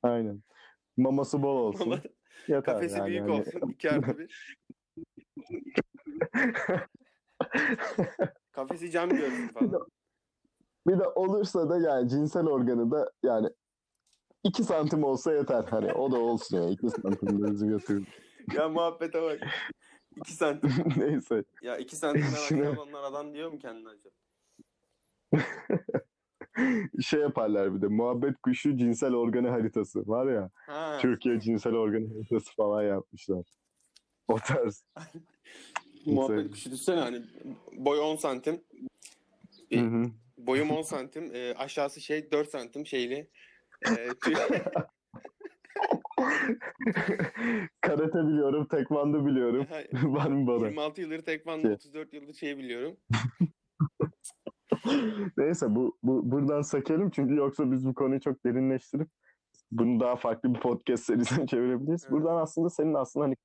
Aynen. 0.03 0.43
Maması 0.97 1.43
bol 1.43 1.55
olsun. 1.57 1.89
Yeter 2.47 2.63
kafesi 2.63 2.97
yani. 2.97 3.07
büyük 3.07 3.21
Hani- 3.21 3.31
olsun. 3.31 3.61
2 3.69 3.91
artı 3.91 4.17
1. 4.17 4.57
Kafesi 8.51 8.91
cam 8.91 9.09
görsün 9.09 9.47
falan. 9.47 9.87
Bir 10.87 10.99
de 10.99 11.03
olursa 11.07 11.69
da 11.69 11.79
yani 11.79 12.09
cinsel 12.09 12.45
organı 12.47 12.91
da 12.91 13.11
yani 13.23 13.47
2 14.43 14.63
santim 14.63 15.03
olsa 15.03 15.33
yeter. 15.33 15.63
Hani 15.63 15.93
o 15.93 16.11
da 16.11 16.19
olsun 16.19 16.61
ya. 16.61 16.69
2 16.69 16.89
santim 16.89 17.43
de 17.43 17.51
bizi 17.51 17.67
götürür. 17.67 18.07
ya 18.53 18.69
muhabbete 18.69 19.21
bak. 19.21 19.39
2 20.15 20.33
santim. 20.33 20.71
Neyse. 20.97 21.43
Ya 21.61 21.77
2 21.77 21.95
santimden 21.95 22.27
Şuna- 22.27 22.61
aşağı 22.61 22.81
olanlar 22.81 23.03
adam 23.03 23.33
diyor 23.33 23.51
mu 23.51 23.59
kendine 23.59 23.89
acaba? 23.89 24.09
Şey 27.01 27.19
yaparlar 27.21 27.75
bir 27.75 27.81
de. 27.81 27.87
Muhabbet 27.87 28.41
kuşu 28.41 28.77
cinsel 28.77 29.13
organı 29.13 29.49
haritası. 29.49 30.07
Var 30.07 30.31
ya. 30.33 30.49
Ha. 30.55 30.97
Türkiye 31.01 31.39
cinsel 31.39 31.73
organı 31.73 32.07
haritası 32.13 32.55
falan 32.55 32.83
yapmışlar. 32.83 33.45
O 34.27 34.37
tarz. 34.37 34.85
Muhabbet 36.05 36.51
kuşu 36.51 36.71
düşsene 36.71 36.99
hani 36.99 37.21
boy 37.71 37.99
10 37.99 38.15
santim. 38.15 38.61
Hı. 39.73 40.03
Boyum 40.37 40.71
10 40.71 40.81
santim. 40.81 41.35
e, 41.35 41.53
aşağısı 41.53 42.01
şey 42.01 42.31
4 42.31 42.49
santim 42.49 42.85
şeyli. 42.85 43.29
E, 43.87 43.89
tüy- 43.91 44.85
Karate 47.81 48.27
biliyorum, 48.27 48.67
tekvando 48.67 49.25
biliyorum. 49.25 49.65
Var 50.03 50.27
mı 50.27 50.47
bana? 50.47 50.67
26 50.67 51.01
yıldır 51.01 51.19
tekvando, 51.19 51.61
Şey. 51.61 51.71
34 51.71 52.13
yıldır 52.13 52.33
şey 52.33 52.57
biliyorum. 52.57 52.97
Neyse 55.37 55.75
bu, 55.75 55.97
bu 56.03 56.31
buradan 56.31 56.61
sakelim 56.61 57.09
çünkü 57.09 57.35
yoksa 57.35 57.71
biz 57.71 57.85
bu 57.85 57.93
konuyu 57.93 58.19
çok 58.19 58.45
derinleştirip 58.45 59.09
bunu 59.71 59.99
daha 59.99 60.15
farklı 60.15 60.53
bir 60.53 60.59
podcast 60.59 61.03
serisine 61.03 61.47
çevirebiliriz. 61.47 62.03
Evet. 62.03 62.11
Buradan 62.11 62.35
aslında 62.35 62.69
senin 62.69 62.93
aslında 62.93 63.25
hani 63.25 63.35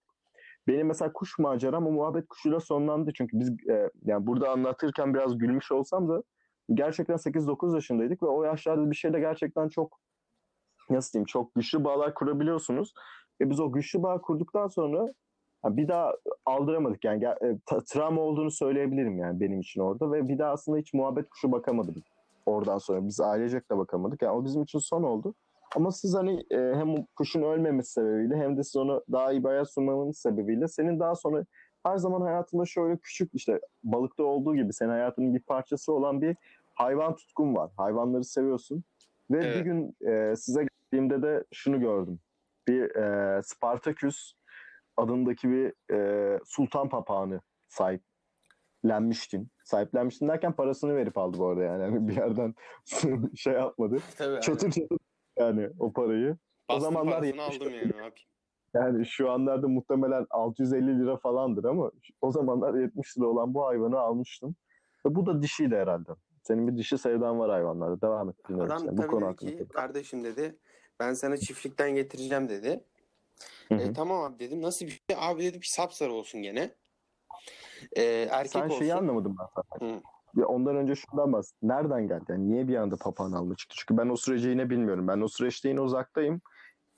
benim 0.68 0.86
mesela 0.86 1.12
kuş 1.12 1.38
maceram 1.38 1.86
o 1.86 1.90
muhabbet 1.90 2.28
kuşuyla 2.28 2.60
sonlandı. 2.60 3.10
Çünkü 3.14 3.40
biz 3.40 3.68
e, 3.68 3.90
yani 4.04 4.26
burada 4.26 4.50
anlatırken 4.50 5.14
biraz 5.14 5.38
gülmüş 5.38 5.72
olsam 5.72 6.08
da 6.08 6.22
gerçekten 6.74 7.16
8-9 7.16 7.74
yaşındaydık 7.74 8.22
ve 8.22 8.26
o 8.26 8.44
yaşlarda 8.44 8.90
bir 8.90 8.96
şeyle 8.96 9.20
gerçekten 9.20 9.68
çok 9.68 10.00
nasıl 10.90 11.12
diyeyim 11.12 11.26
çok 11.26 11.54
güçlü 11.54 11.84
bağlar 11.84 12.14
kurabiliyorsunuz. 12.14 12.94
Ve 13.40 13.50
biz 13.50 13.60
o 13.60 13.72
güçlü 13.72 14.02
bağ 14.02 14.20
kurduktan 14.20 14.68
sonra 14.68 15.06
bir 15.64 15.88
daha 15.88 16.14
aldıramadık. 16.46 17.04
Yani 17.04 17.24
e, 17.24 17.58
travma 17.92 18.22
olduğunu 18.22 18.50
söyleyebilirim 18.50 19.18
yani 19.18 19.40
benim 19.40 19.60
için 19.60 19.80
orada. 19.80 20.12
Ve 20.12 20.28
bir 20.28 20.38
daha 20.38 20.52
aslında 20.52 20.78
hiç 20.78 20.94
muhabbet 20.94 21.28
kuşu 21.28 21.52
bakamadım 21.52 21.94
oradan 22.46 22.78
sonra. 22.78 23.06
Biz 23.06 23.20
ailecek 23.20 23.70
de 23.70 23.78
bakamadık. 23.78 24.22
Yani 24.22 24.36
o 24.36 24.44
bizim 24.44 24.62
için 24.62 24.78
son 24.78 25.02
oldu. 25.02 25.34
Ama 25.76 25.92
siz 25.92 26.14
hani 26.14 26.44
e, 26.50 26.56
hem 26.56 27.04
kuşun 27.16 27.42
ölmemesi 27.42 27.92
sebebiyle 27.92 28.36
hem 28.36 28.56
de 28.56 28.64
siz 28.64 28.76
ona 28.76 29.00
daha 29.12 29.32
iyi 29.32 29.44
bir 29.44 29.48
hayat 29.48 29.70
sunmanız 29.70 30.18
sebebiyle 30.18 30.68
senin 30.68 31.00
daha 31.00 31.14
sonra 31.14 31.44
her 31.86 31.96
zaman 31.96 32.20
hayatında 32.20 32.64
şöyle 32.66 32.96
küçük 32.96 33.34
işte 33.34 33.60
balıkta 33.84 34.22
olduğu 34.22 34.56
gibi 34.56 34.72
senin 34.72 34.90
hayatının 34.90 35.34
bir 35.34 35.40
parçası 35.40 35.92
olan 35.92 36.22
bir 36.22 36.36
hayvan 36.74 37.16
tutkun 37.16 37.56
var. 37.56 37.70
Hayvanları 37.76 38.24
seviyorsun. 38.24 38.84
Ve 39.30 39.38
Evet. 39.44 39.56
bir 39.56 39.60
gün 39.60 39.96
e, 40.06 40.36
size 40.36 40.66
geldiğimde 40.90 41.22
de 41.22 41.44
şunu 41.52 41.80
gördüm 41.80 42.20
bir 42.68 42.96
e, 42.96 43.42
Spartaküs 43.42 44.32
adındaki 44.96 45.50
bir 45.50 45.94
e, 45.94 46.38
sultan 46.44 46.88
papağanı 46.88 47.40
sahiplenmiştin. 47.68 49.48
Sahiplenmiştin 49.64 50.28
derken 50.28 50.52
parasını 50.52 50.96
verip 50.96 51.18
aldı 51.18 51.38
bu 51.38 51.46
arada 51.48 51.62
yani. 51.62 51.82
Hani 51.84 52.08
bir 52.08 52.16
yerden 52.16 52.54
şey 53.36 53.52
yapmadı. 53.52 53.98
Tabii. 54.18 54.40
Çatır 54.40 54.70
çatır 54.70 54.98
yani 55.38 55.70
o 55.78 55.92
parayı. 55.92 56.36
Bastım 56.68 56.82
zamanlar 56.82 57.20
parasını 57.20 57.26
70 57.26 57.60
aldım 57.60 57.72
yani. 57.72 58.12
Yani 58.74 59.06
şu 59.06 59.30
anlarda 59.30 59.68
muhtemelen 59.68 60.26
650 60.30 60.98
lira 60.98 61.16
falandır 61.16 61.64
ama 61.64 61.90
o 62.20 62.30
zamanlar 62.30 62.74
70 62.74 63.18
lira 63.18 63.26
olan 63.26 63.54
bu 63.54 63.66
hayvanı 63.66 63.98
almıştım. 63.98 64.56
Ve 65.06 65.14
bu 65.14 65.26
da 65.26 65.42
dişiydi 65.42 65.76
herhalde. 65.76 66.10
Senin 66.42 66.68
bir 66.68 66.76
dişi 66.76 66.98
sevdan 66.98 67.38
var 67.38 67.50
hayvanlarda. 67.50 68.00
Devam 68.00 68.28
et. 68.28 68.36
Adam. 68.44 68.82
Bu 68.88 68.96
tabii 68.96 69.06
konu 69.06 69.20
dedi 69.20 69.24
hakkında. 69.24 69.50
ki 69.50 69.68
kardeşim 69.68 70.24
dedi 70.24 70.58
ben 71.00 71.14
sana 71.14 71.36
çiftlikten 71.36 71.94
getireceğim 71.94 72.48
dedi. 72.48 72.84
Hı 73.68 73.74
E, 73.74 73.92
tamam 73.92 74.22
abi 74.24 74.38
dedim. 74.38 74.62
Nasıl 74.62 74.86
bir 74.86 74.90
şey? 74.90 75.16
Abi 75.16 75.44
dedi 75.44 75.60
bir 75.60 75.66
sapsarı 75.66 76.12
olsun 76.12 76.42
gene. 76.42 76.74
E, 77.96 78.02
erkek 78.30 78.52
Sen 78.52 78.66
olsun. 78.66 78.78
şeyi 78.78 78.94
anlamadım 78.94 79.36
ben. 79.38 79.86
Hı. 79.86 80.00
Ya 80.36 80.46
ondan 80.46 80.76
önce 80.76 80.94
şundan 80.94 81.32
bahset. 81.32 81.62
Nereden 81.62 82.08
geldi? 82.08 82.24
Yani 82.28 82.50
niye 82.50 82.68
bir 82.68 82.76
anda 82.76 82.96
papağan 82.96 83.32
alma 83.32 83.56
çıktı? 83.56 83.76
Çünkü 83.78 83.96
ben 84.02 84.08
o 84.08 84.16
süreci 84.16 84.48
yine 84.48 84.70
bilmiyorum. 84.70 85.08
Ben 85.08 85.20
o 85.20 85.28
süreçte 85.28 85.68
yine 85.68 85.80
uzaktayım. 85.80 86.40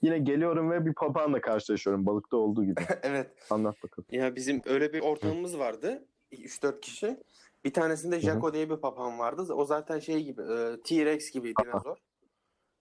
Yine 0.03 0.19
geliyorum 0.19 0.71
ve 0.71 0.87
bir 0.87 0.95
papağanla 0.95 1.41
karşılaşıyorum. 1.41 2.07
Balıkta 2.07 2.37
olduğu 2.37 2.65
gibi. 2.65 2.81
evet. 3.03 3.31
Anlat 3.51 3.77
bakalım. 3.85 4.07
Ya 4.11 4.37
bizim 4.37 4.63
öyle 4.67 4.93
bir 4.93 5.01
ortamımız 5.01 5.59
vardı. 5.59 6.05
3-4 6.33 6.81
kişi. 6.81 7.17
Bir 7.65 7.73
tanesinde 7.73 8.21
Jaco 8.21 8.55
diye 8.55 8.71
bir 8.71 8.77
papağan 8.77 9.19
vardı. 9.19 9.55
O 9.55 9.65
zaten 9.65 9.99
şey 9.99 10.25
gibi 10.25 10.43
e, 10.43 10.77
T-Rex 10.85 11.31
gibi 11.31 11.55
dinozor. 11.65 11.97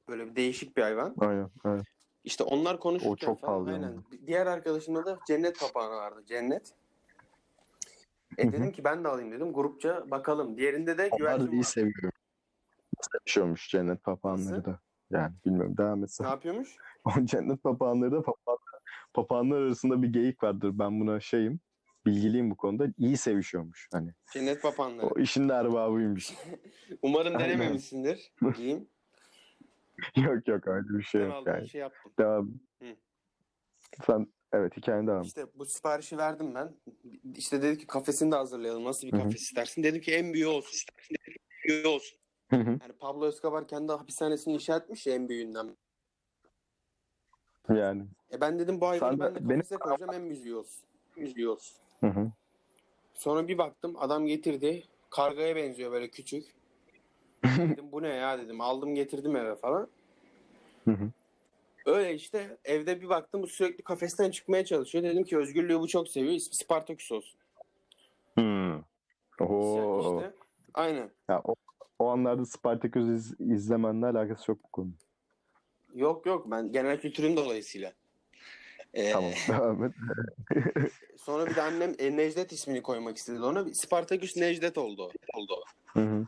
Böyle 0.09 0.27
bir 0.27 0.35
değişik 0.35 0.77
bir 0.77 0.81
hayvan. 0.81 1.15
Aynen. 1.19 1.49
aynen. 1.63 1.83
İşte 2.23 2.43
onlar 2.43 2.79
konuşurken 2.79 3.11
O 3.11 3.15
çok 3.15 3.41
falan 3.41 3.65
aynen. 3.65 3.81
yani. 3.81 3.99
Diğer 4.27 4.47
arkadaşımda 4.47 5.05
da 5.05 5.19
cennet 5.27 5.59
papağanı 5.59 5.91
vardı. 5.95 6.23
Cennet. 6.27 6.73
E 8.37 8.51
dedim 8.51 8.71
ki 8.71 8.83
ben 8.83 9.03
de 9.03 9.07
alayım 9.07 9.31
dedim. 9.31 9.53
Grupça 9.53 10.11
bakalım. 10.11 10.57
Diğerinde 10.57 10.97
de 10.97 11.01
Onlar 11.11 11.11
da 11.11 11.17
güvercin 11.17 11.51
iyi 11.51 11.59
var. 11.59 11.63
seviyorum. 11.63 12.11
Sevişiyormuş 13.11 13.69
cennet 13.69 14.03
papağanları 14.03 14.53
Nasıl? 14.53 14.65
da. 14.65 14.79
Yani 15.11 15.33
bilmiyorum 15.45 15.77
devam 15.77 15.99
Ne 15.99 16.03
etsen. 16.03 16.25
yapıyormuş? 16.25 16.75
O 17.05 17.25
cennet 17.25 17.63
papağanları 17.63 18.11
da 18.11 18.21
papağanlar, 18.21 18.79
papağanlar 19.13 19.61
arasında 19.61 20.01
bir 20.01 20.07
geyik 20.13 20.43
vardır. 20.43 20.71
Ben 20.73 20.99
buna 20.99 21.19
şeyim. 21.19 21.59
bilgiliyim 22.05 22.51
bu 22.51 22.57
konuda. 22.57 22.87
İyi 22.97 23.17
sevişiyormuş 23.17 23.89
hani. 23.93 24.13
Cennet 24.33 24.61
papanları. 24.61 25.07
O 25.07 25.19
işin 25.19 25.49
de 25.49 25.53
erbabıymış. 25.53 26.33
Umarım 27.01 27.39
denememişsindir. 27.39 28.31
Diyeyim. 28.57 28.87
yok 30.15 30.47
yok 30.47 30.67
öyle 30.67 30.87
bir 30.89 31.03
şey 31.03 31.21
yok 31.21 31.47
yani. 31.47 31.69
şey 31.69 31.81
yaptım. 31.81 32.11
Devam. 32.19 32.53
Hı. 32.81 32.95
Sen 34.05 34.27
evet 34.53 34.77
hikayen 34.77 35.07
devam. 35.07 35.21
İşte 35.21 35.45
bu 35.55 35.65
siparişi 35.65 36.17
verdim 36.17 36.55
ben. 36.55 36.75
İşte 37.35 37.61
dedi 37.61 37.77
ki 37.77 37.87
kafesini 37.87 38.31
de 38.31 38.35
hazırlayalım. 38.35 38.83
Nasıl 38.83 39.07
bir 39.07 39.11
kafes 39.11 39.41
istersin? 39.41 39.83
Dedim 39.83 40.01
ki 40.01 40.11
en 40.15 40.33
büyüğü 40.33 40.47
olsun. 40.47 40.71
İstersin 40.73 41.15
dedim 41.15 41.33
ki 41.33 41.39
en 41.63 41.69
büyüğü 41.69 41.87
olsun. 41.87 42.17
Yani 42.51 42.93
Pablo 42.99 43.27
Escobar 43.27 43.67
kendi 43.67 43.91
hapishanesini 43.91 44.53
inşa 44.53 44.77
etmiş 44.77 45.07
ya 45.07 45.13
en 45.15 45.29
büyüğünden. 45.29 45.77
yani. 47.69 48.05
E 48.33 48.41
ben 48.41 48.59
dedim 48.59 48.81
bu 48.81 48.87
hayvanı 48.87 49.19
de- 49.19 49.25
ben 49.25 49.35
de 49.35 49.49
benim- 49.49 49.61
kafese 49.61 49.77
koyacağım 49.77 50.13
en 50.13 50.29
büyüğü 50.29 50.55
olsun. 50.55 50.83
Büyüğü 51.17 51.47
olsun. 51.47 51.77
Hı 51.99 52.07
hı. 52.07 52.31
Sonra 53.13 53.47
bir 53.47 53.57
baktım 53.57 53.95
adam 53.97 54.25
getirdi. 54.25 54.83
Kargaya 55.09 55.55
benziyor 55.55 55.91
böyle 55.91 56.09
küçük. 56.09 56.55
Dedim 57.43 57.91
bu 57.91 58.01
ne 58.01 58.07
ya 58.09 58.39
dedim. 58.39 58.61
Aldım 58.61 58.95
getirdim 58.95 59.35
eve 59.35 59.55
falan. 59.55 59.87
Hı 60.85 60.91
hı. 60.91 61.11
Öyle 61.85 62.15
işte 62.15 62.57
evde 62.65 63.01
bir 63.01 63.09
baktım 63.09 63.41
bu 63.41 63.47
sürekli 63.47 63.83
kafesten 63.83 64.31
çıkmaya 64.31 64.65
çalışıyor. 64.65 65.03
Dedim 65.03 65.23
ki 65.23 65.37
özgürlüğü 65.37 65.79
bu 65.79 65.87
çok 65.87 66.09
seviyor. 66.09 66.33
İsmi 66.33 66.55
Spartaküs 66.55 67.11
olsun. 67.11 67.39
Hmm. 68.35 68.79
Oo. 69.39 70.17
İşte, 70.17 70.33
aynen. 70.73 71.11
Ya, 71.29 71.41
o, 71.43 71.55
o 71.99 72.07
anlarda 72.07 72.45
Spartaküs 72.45 73.05
iz, 73.05 73.33
izlemenle 73.39 74.05
alakası 74.05 74.51
yok 74.51 74.59
bu 74.63 74.67
konu. 74.67 74.89
Yok 75.95 76.25
yok 76.25 76.51
ben 76.51 76.71
genel 76.71 76.99
kültürüm 76.99 77.37
dolayısıyla. 77.37 77.93
Ee, 78.93 79.11
Tamam 79.11 79.31
devam 79.47 79.83
et. 79.83 79.93
Sonra 81.17 81.45
bir 81.45 81.55
de 81.55 81.61
annem 81.61 81.93
e, 81.99 82.17
Necdet 82.17 82.51
ismini 82.51 82.81
koymak 82.81 83.17
istedi 83.17 83.41
ona. 83.41 83.73
Spartaküs 83.73 84.37
Necdet 84.37 84.77
oldu. 84.77 85.11
oldu. 85.33 85.63
Hı 85.85 85.99
hı. 85.99 86.25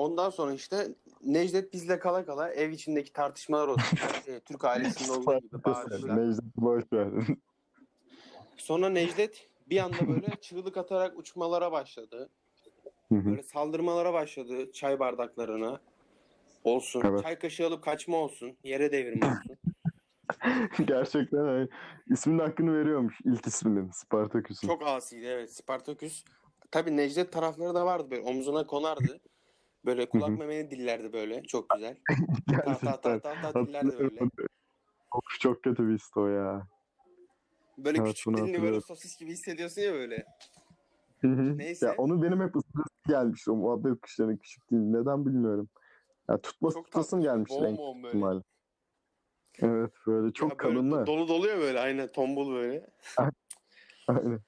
Ondan 0.00 0.30
sonra 0.30 0.52
işte 0.52 0.88
Necdet 1.24 1.72
bizle 1.72 1.98
kala 1.98 2.24
kala 2.24 2.50
ev 2.50 2.70
içindeki 2.70 3.12
tartışmalar 3.12 3.68
olsun. 3.68 3.98
E, 4.26 4.40
Türk 4.40 4.64
ailesinde 4.64 5.12
olduğu 5.12 5.38
gibi 5.38 5.64
bağırışlar. 5.64 6.28
Necdet 6.28 6.56
boş 6.56 6.84
ver. 6.92 7.08
Sonra 8.56 8.88
Necdet 8.88 9.48
bir 9.70 9.78
anda 9.78 10.08
böyle 10.08 10.26
çığlık 10.40 10.76
atarak 10.76 11.18
uçmalara 11.18 11.72
başladı. 11.72 12.28
Böyle 13.10 13.42
saldırmalara 13.42 14.12
başladı 14.12 14.72
çay 14.72 14.98
bardaklarına. 14.98 15.80
Olsun. 16.64 17.02
Evet. 17.04 17.22
Çay 17.22 17.38
kaşığı 17.38 17.66
alıp 17.66 17.84
kaçma 17.84 18.16
olsun. 18.16 18.56
Yere 18.64 18.92
devirme 18.92 19.26
olsun. 19.26 19.56
Gerçekten 20.86 21.48
öyle. 21.48 21.68
İsminin 22.10 22.38
hakkını 22.38 22.78
veriyormuş 22.78 23.20
ilk 23.24 23.46
isminin 23.46 23.90
Spartaküs'ün. 23.90 24.68
Çok 24.68 24.86
asiydi 24.86 25.26
evet 25.26 25.54
Spartaküs. 25.54 26.24
Tabii 26.70 26.96
Necdet 26.96 27.32
tarafları 27.32 27.74
da 27.74 27.86
vardı 27.86 28.10
böyle 28.10 28.22
omzuna 28.22 28.66
konardı. 28.66 29.20
Böyle 29.84 30.08
kulak 30.08 30.38
memeni 30.38 30.70
dillerdi 30.70 31.12
böyle 31.12 31.42
çok 31.42 31.70
güzel. 31.74 31.96
Ta 32.64 32.78
ta 32.78 33.00
ta 33.00 33.20
ta 33.20 33.40
ta 33.52 33.66
dillerdi 33.66 33.98
böyle. 33.98 34.20
Of, 35.12 35.40
çok 35.40 35.62
kötü 35.62 35.88
bir 35.88 35.94
his 35.94 36.16
o 36.16 36.26
ya. 36.26 36.66
Böyle 37.78 37.98
Evet, 37.98 38.08
küçük 38.08 38.36
dilini 38.36 38.62
böyle 38.62 38.80
sosis 38.80 39.18
gibi 39.18 39.30
hissediyorsun 39.30 39.82
ya 39.82 39.92
böyle. 39.92 40.24
Neyse. 41.56 41.86
Ya 41.86 41.94
onu 41.98 42.22
benim 42.22 42.40
hep 42.40 42.56
ısırası 42.56 43.08
gelmiş 43.08 43.48
o 43.48 43.56
muhabbet 43.56 44.00
kuşlarının 44.00 44.36
küçük 44.36 44.70
değil. 44.70 44.82
Neden 44.82 45.26
bilmiyorum. 45.26 45.68
Ya 46.28 46.40
tutması 46.40 46.74
Çok 46.74 46.84
tutasım 46.84 47.20
bol 47.20 47.62
böyle. 48.02 48.08
ihtimalle. 48.08 48.42
Evet 49.62 49.92
böyle 50.06 50.32
çok 50.32 50.50
Ya 50.50 50.58
böyle 50.58 50.74
kalınlar. 50.74 51.06
Dolu 51.06 51.28
doluyor 51.28 51.58
böyle 51.58 51.80
aynen 51.80 52.12
tombul 52.12 52.54
böyle. 52.54 52.90
Aynen. 54.08 54.40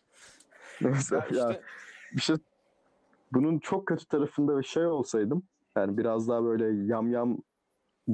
Neyse 0.81 1.16
Ya 1.16 1.27
ya, 1.31 1.51
işte 1.51 1.62
bir 2.12 2.21
şey 2.21 2.37
bunun 3.35 3.59
çok 3.59 3.87
kötü 3.87 4.07
tarafında 4.07 4.59
bir 4.59 4.64
şey 4.64 4.87
olsaydım 4.87 5.42
yani 5.77 5.99
biraz 5.99 6.29
daha 6.29 6.45
böyle 6.45 6.87
yamyam 6.87 7.38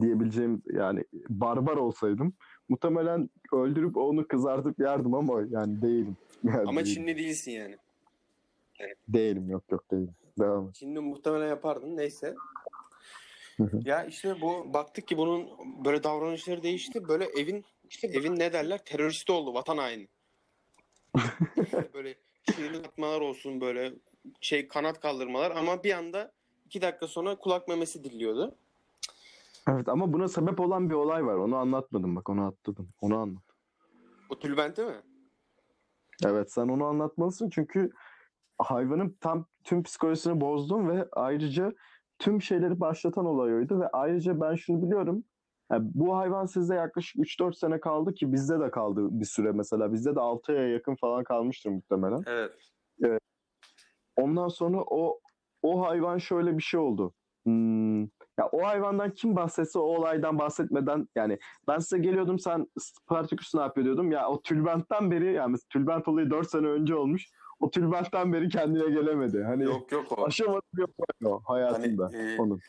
diyebileceğim 0.00 0.62
yani 0.72 1.04
barbar 1.28 1.76
olsaydım 1.76 2.34
muhtemelen 2.68 3.30
öldürüp 3.52 3.96
onu 3.96 4.28
kızartıp 4.28 4.80
yerdim 4.80 5.14
ama 5.14 5.42
yani 5.50 5.82
değilim. 5.82 6.16
Yani 6.44 6.68
ama 6.68 6.84
değilim. 6.84 6.94
Çinli 6.94 7.16
değilsin 7.16 7.50
yani. 7.52 7.76
Değilim 9.08 9.50
yok 9.50 9.64
yok 9.70 9.90
değilim. 9.90 10.14
Devam 10.38 10.68
et. 10.68 10.74
Çinli 10.74 11.00
muhtemelen 11.00 11.48
yapardın 11.48 11.96
neyse. 11.96 12.34
Ya 13.84 14.04
işte 14.04 14.40
bu 14.40 14.74
baktık 14.74 15.08
ki 15.08 15.18
bunun 15.18 15.48
böyle 15.84 16.02
davranışları 16.02 16.62
değişti. 16.62 17.08
Böyle 17.08 17.24
evin 17.24 17.64
işte 17.90 18.06
evin 18.06 18.38
ne 18.38 18.52
derler 18.52 18.84
teröristi 18.84 19.32
oldu 19.32 19.54
vatan 19.54 19.78
haini. 19.78 20.08
Böyle 21.94 22.14
çığlık 22.42 22.86
atmalar 22.86 23.20
olsun 23.20 23.60
böyle 23.60 23.92
şey 24.40 24.68
kanat 24.68 25.00
kaldırmalar 25.00 25.50
ama 25.50 25.84
bir 25.84 25.92
anda 25.92 26.32
iki 26.66 26.82
dakika 26.82 27.06
sonra 27.06 27.36
kulak 27.36 27.68
memesi 27.68 28.04
dilliyordu. 28.04 28.54
Evet 29.68 29.88
ama 29.88 30.12
buna 30.12 30.28
sebep 30.28 30.60
olan 30.60 30.90
bir 30.90 30.94
olay 30.94 31.26
var. 31.26 31.34
Onu 31.34 31.56
anlatmadım 31.56 32.16
bak 32.16 32.28
onu 32.30 32.46
atladım. 32.46 32.88
Onu 33.00 33.18
anlat. 33.18 33.42
O 34.30 34.38
tülbenti 34.38 34.84
mi? 34.84 34.96
Evet 36.26 36.52
sen 36.52 36.68
onu 36.68 36.84
anlatmalısın 36.84 37.50
çünkü 37.50 37.90
hayvanın 38.58 39.16
tam 39.20 39.46
tüm 39.64 39.82
psikolojisini 39.82 40.40
bozdun 40.40 40.88
ve 40.88 41.08
ayrıca 41.12 41.72
tüm 42.18 42.42
şeyleri 42.42 42.80
başlatan 42.80 43.26
olay 43.26 43.54
oydu 43.54 43.80
ve 43.80 43.88
ayrıca 43.88 44.40
ben 44.40 44.54
şunu 44.54 44.82
biliyorum. 44.82 45.24
yani 45.72 45.90
bu 45.94 46.16
hayvan 46.16 46.46
sizde 46.46 46.74
yaklaşık 46.74 47.16
3-4 47.16 47.58
sene 47.58 47.80
kaldı 47.80 48.14
ki 48.14 48.32
bizde 48.32 48.60
de 48.60 48.70
kaldı 48.70 49.08
bir 49.10 49.24
süre 49.24 49.52
mesela. 49.52 49.92
Bizde 49.92 50.14
de 50.14 50.20
6 50.20 50.52
aya 50.52 50.68
yakın 50.68 50.94
falan 50.94 51.24
kalmıştır 51.24 51.70
muhtemelen. 51.70 52.22
Evet. 52.26 52.52
Ondan 54.18 54.48
sonra 54.48 54.84
o 54.90 55.20
o 55.62 55.86
hayvan 55.86 56.18
şöyle 56.18 56.58
bir 56.58 56.62
şey 56.62 56.80
oldu. 56.80 57.14
Hmm, 57.44 58.02
ya 58.02 58.48
o 58.52 58.66
hayvandan 58.66 59.14
kim 59.14 59.36
bahsetse 59.36 59.78
o 59.78 59.82
olaydan 59.82 60.38
bahsetmeden 60.38 61.08
yani 61.16 61.38
ben 61.68 61.78
size 61.78 61.98
geliyordum 61.98 62.38
sen 62.38 62.66
Spartaküs 62.78 63.54
ne 63.54 63.60
yapıyor 63.60 63.84
diyordum. 63.84 64.12
Ya 64.12 64.28
o 64.28 64.42
tülbentten 64.42 65.10
beri 65.10 65.32
yani 65.32 65.56
tülbent 65.70 66.08
olayı 66.08 66.30
4 66.30 66.50
sene 66.50 66.66
önce 66.66 66.94
olmuş. 66.94 67.26
O 67.60 67.70
tülbentten 67.70 68.32
beri 68.32 68.48
kendine 68.48 68.90
gelemedi. 68.90 69.42
Hani 69.42 69.64
Yok 69.64 69.92
yok 69.92 70.18
o. 70.18 70.24
aşamadı 70.24 70.62
olay 70.74 71.32
o 71.32 71.40
hayatında 71.44 72.04
Hani, 72.04 72.32
e, 72.32 72.38
onun. 72.38 72.60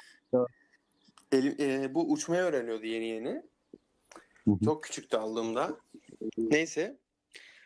Elim, 1.32 1.56
e, 1.60 1.96
bu 1.96 2.12
uçmayı 2.12 2.42
öğreniyordu 2.42 2.86
yeni 2.86 3.06
yeni. 3.06 3.44
Çok 4.66 4.84
küçüktü 4.84 5.18
aldığımda. 5.18 5.78
Neyse. 6.38 7.00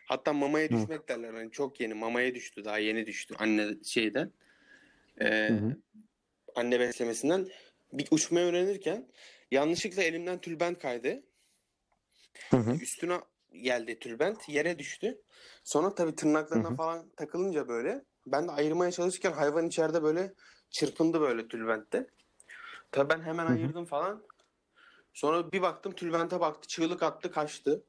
Hatta 0.06 0.32
mamaya 0.32 0.70
düşmek 0.70 1.08
derler. 1.08 1.34
Hani 1.34 1.50
çok 1.50 1.80
yeni. 1.80 1.94
Mamaya 1.94 2.34
düştü. 2.34 2.64
Daha 2.64 2.78
yeni 2.78 3.06
düştü. 3.06 3.34
Anne 3.38 3.84
şeyden. 3.84 4.32
E, 5.20 5.48
Hı 5.48 5.54
hı. 5.54 5.76
anne 6.54 6.80
beslemesinden. 6.80 7.48
Bir 7.92 8.08
uçmayı 8.10 8.46
öğrenirken 8.46 9.08
yanlışlıkla 9.50 10.02
elimden 10.02 10.40
tülbent 10.40 10.78
kaydı. 10.78 11.22
Hı 12.50 12.56
hı. 12.56 12.74
Üstüne 12.74 13.20
geldi 13.52 13.98
tülbent. 13.98 14.48
Yere 14.48 14.78
düştü. 14.78 15.22
Sonra 15.64 15.94
tabii 15.94 16.14
tırnaklarına 16.14 16.68
Hı 16.68 16.72
hı. 16.72 16.76
falan 16.76 17.10
takılınca 17.16 17.68
böyle. 17.68 18.04
Ben 18.26 18.48
de 18.48 18.52
ayırmaya 18.52 18.90
çalışırken 18.90 19.32
hayvan 19.32 19.66
içeride 19.66 20.02
böyle 20.02 20.34
çırpındı 20.70 21.20
böyle 21.20 21.48
tülbentte. 21.48 22.06
Tabii 22.92 23.10
ben 23.10 23.22
hemen 23.22 23.46
Hı 23.46 23.48
hı. 23.48 23.52
ayırdım 23.52 23.84
falan. 23.84 24.24
Sonra 25.14 25.52
bir 25.52 25.62
baktım 25.62 25.92
tülbente 25.92 26.40
baktı. 26.40 26.68
Çığlık 26.68 27.02
attı 27.02 27.30
kaçtı. 27.32 27.84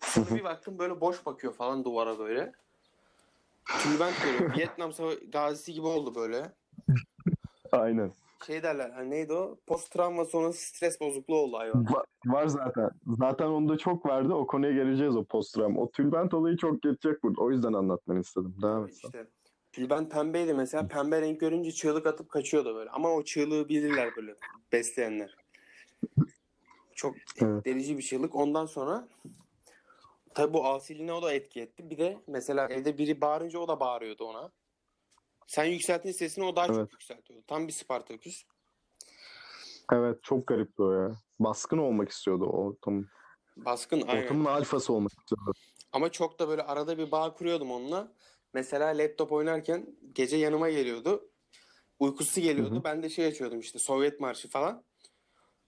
Sonra 0.00 0.34
bir 0.34 0.44
baktım 0.44 0.78
böyle 0.78 1.00
boş 1.00 1.26
bakıyor 1.26 1.54
falan 1.54 1.84
duvara 1.84 2.18
böyle. 2.18 2.52
Tülbent 3.82 4.14
görüyor. 4.24 4.54
Vietnam 4.58 4.92
Savaşı 4.92 5.30
gazisi 5.30 5.72
gibi 5.72 5.86
oldu 5.86 6.14
böyle. 6.14 6.52
Aynen. 7.72 8.12
Şey 8.46 8.62
derler 8.62 8.90
hani 8.90 9.10
neydi 9.10 9.32
o? 9.32 9.58
Post 9.66 9.90
travma 9.92 10.24
sonrası 10.24 10.68
stres 10.68 11.00
bozukluğu 11.00 11.36
oldu 11.36 11.58
hayvan. 11.58 11.84
Va- 11.84 12.04
var 12.26 12.46
zaten. 12.46 12.90
Zaten 13.18 13.46
onda 13.46 13.78
çok 13.78 14.06
vardı. 14.06 14.34
O 14.34 14.46
konuya 14.46 14.72
geleceğiz 14.72 15.16
o 15.16 15.24
postram. 15.24 15.78
O 15.78 15.90
tülbent 15.90 16.34
olayı 16.34 16.56
çok 16.56 16.82
geçecek 16.82 17.22
burada. 17.22 17.42
O 17.42 17.50
yüzden 17.50 17.72
anlatmanı 17.72 18.20
istedim. 18.20 18.54
Devam 18.62 18.84
et. 18.84 18.94
İşte 18.94 19.26
tülbent 19.72 20.12
pembeydi 20.12 20.54
mesela. 20.54 20.88
Pembe 20.88 21.20
renk 21.20 21.40
görünce 21.40 21.72
çığlık 21.72 22.06
atıp 22.06 22.28
kaçıyordu 22.28 22.74
böyle. 22.74 22.90
Ama 22.90 23.10
o 23.10 23.22
çığlığı 23.22 23.68
bilirler 23.68 24.16
böyle 24.16 24.34
besleyenler. 24.72 25.36
Çok 26.94 27.14
Evet. 27.42 27.64
delici 27.64 27.98
bir 27.98 28.02
çığlık. 28.02 28.34
Ondan 28.34 28.66
sonra 28.66 29.08
tabii 30.34 30.54
bu 30.54 30.66
asiliğine 30.66 31.12
o 31.12 31.22
da 31.22 31.32
etki 31.32 31.60
etti. 31.60 31.90
Bir 31.90 31.98
de 31.98 32.18
mesela 32.26 32.68
evde 32.68 32.98
biri 32.98 33.20
bağırınca 33.20 33.58
o 33.58 33.68
da 33.68 33.80
bağırıyordu 33.80 34.24
ona. 34.24 34.52
Sen 35.46 35.64
yükselttiğin 35.64 36.14
sesini 36.14 36.44
o 36.44 36.56
daha 36.56 36.66
Evet. 36.66 36.76
çok 36.76 36.92
yükseltiyordu. 36.92 37.44
Tam 37.46 37.68
bir 37.68 37.72
Spartaküs. 37.72 38.44
Evet 39.92 40.22
çok 40.22 40.46
garipti 40.46 40.82
o 40.82 40.92
ya. 40.92 41.12
Baskın 41.38 41.78
olmak 41.78 42.08
istiyordu 42.08 42.44
o 42.44 42.66
ortam. 42.66 43.04
Baskın 43.56 44.02
aynen. 44.08 44.22
Ortamın 44.22 44.44
alfası 44.44 44.92
olmak 44.92 45.12
istiyordu. 45.12 45.52
Ama 45.92 46.12
çok 46.12 46.38
da 46.38 46.48
böyle 46.48 46.62
arada 46.62 46.98
bir 46.98 47.10
bağ 47.10 47.34
kuruyordum 47.34 47.70
onunla. 47.70 48.12
Mesela 48.54 48.86
laptop 48.86 49.32
oynarken 49.32 49.86
gece 50.12 50.36
yanıma 50.36 50.70
geliyordu. 50.70 51.30
Uykusu 51.98 52.40
geliyordu. 52.40 52.74
Hı 52.74 52.78
hı. 52.78 52.84
Ben 52.84 53.02
de 53.02 53.08
şey 53.08 53.26
açıyordum 53.26 53.60
işte 53.60 53.78
Sovyet 53.78 54.20
marşı 54.20 54.48
falan. 54.48 54.84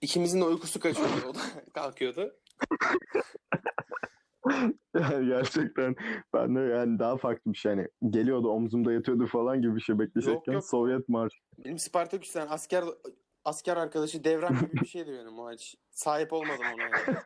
İkimizin 0.01 0.41
de 0.41 0.45
uykusu 0.45 0.79
kaçıyordu. 0.79 1.11
O 1.29 1.35
da 1.35 1.39
kalkıyordu. 1.73 2.39
Yani 4.93 5.27
gerçekten 5.27 5.95
ben 6.33 6.55
de 6.55 6.59
yani 6.59 6.99
daha 6.99 7.17
farklı 7.17 7.53
bir 7.53 7.57
şey. 7.57 7.71
Yani 7.71 7.87
geliyordu 8.09 8.47
omzumda 8.47 8.93
yatıyordu 8.93 9.27
falan 9.27 9.61
gibi 9.61 9.75
bir 9.75 9.81
şey 9.81 9.99
bekleyecekken 9.99 10.53
yok. 10.53 10.65
Sovyet 10.65 11.09
marşı. 11.09 11.37
Benim 11.65 11.79
Spartaküs'ten 11.79 12.47
asker 12.49 12.83
asker 13.45 13.77
arkadaşı 13.77 14.23
devran 14.23 14.55
gibi 14.59 14.73
bir 14.81 14.85
şeydi 14.85 15.11
benim 15.11 15.39
o 15.39 15.51
hiç. 15.51 15.75
Sahip 15.91 16.33
olmadım 16.33 16.65
ona 16.75 16.83
yani. 16.83 17.19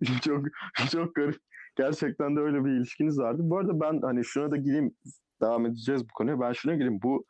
çok 0.24 0.44
çok 0.90 1.14
garip. 1.14 1.36
Gerçekten 1.76 2.36
de 2.36 2.40
öyle 2.40 2.64
bir 2.64 2.70
ilişkiniz 2.70 3.18
vardı. 3.18 3.40
Bu 3.44 3.58
arada 3.58 3.80
ben 3.80 4.00
hani 4.02 4.24
şuna 4.24 4.50
da 4.50 4.56
gireyim. 4.56 4.94
Devam 5.42 5.66
edeceğiz 5.66 6.08
bu 6.08 6.12
konuya. 6.14 6.40
Ben 6.40 6.52
şuna 6.52 6.74
gireyim. 6.74 7.02
Bu 7.02 7.24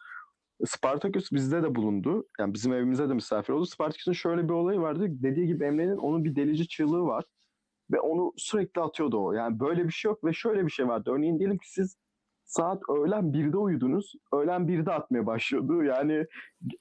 Spartaküs 0.64 1.32
bizde 1.32 1.62
de 1.62 1.74
bulundu. 1.74 2.26
Yani 2.40 2.54
bizim 2.54 2.72
evimize 2.72 3.08
de 3.08 3.14
misafir 3.14 3.52
oldu. 3.52 3.66
Spartaküs'ün 3.66 4.12
şöyle 4.12 4.44
bir 4.44 4.52
olayı 4.52 4.80
vardı. 4.80 5.06
Dediği 5.08 5.46
gibi 5.46 5.64
Emre'nin 5.64 5.96
onun 5.96 6.24
bir 6.24 6.36
delici 6.36 6.68
çığlığı 6.68 7.02
var. 7.02 7.24
Ve 7.90 8.00
onu 8.00 8.32
sürekli 8.36 8.80
atıyordu 8.80 9.18
o. 9.18 9.32
Yani 9.32 9.60
böyle 9.60 9.84
bir 9.84 9.92
şey 9.92 10.08
yok 10.08 10.24
ve 10.24 10.32
şöyle 10.32 10.66
bir 10.66 10.70
şey 10.70 10.88
vardı. 10.88 11.10
Örneğin 11.14 11.38
diyelim 11.38 11.58
ki 11.58 11.72
siz 11.72 11.96
saat 12.44 12.82
öğlen 12.88 13.32
1'de 13.32 13.56
uyudunuz. 13.56 14.12
Öğlen 14.32 14.60
1'de 14.60 14.92
atmaya 14.92 15.26
başlıyordu. 15.26 15.82
Yani 15.82 16.26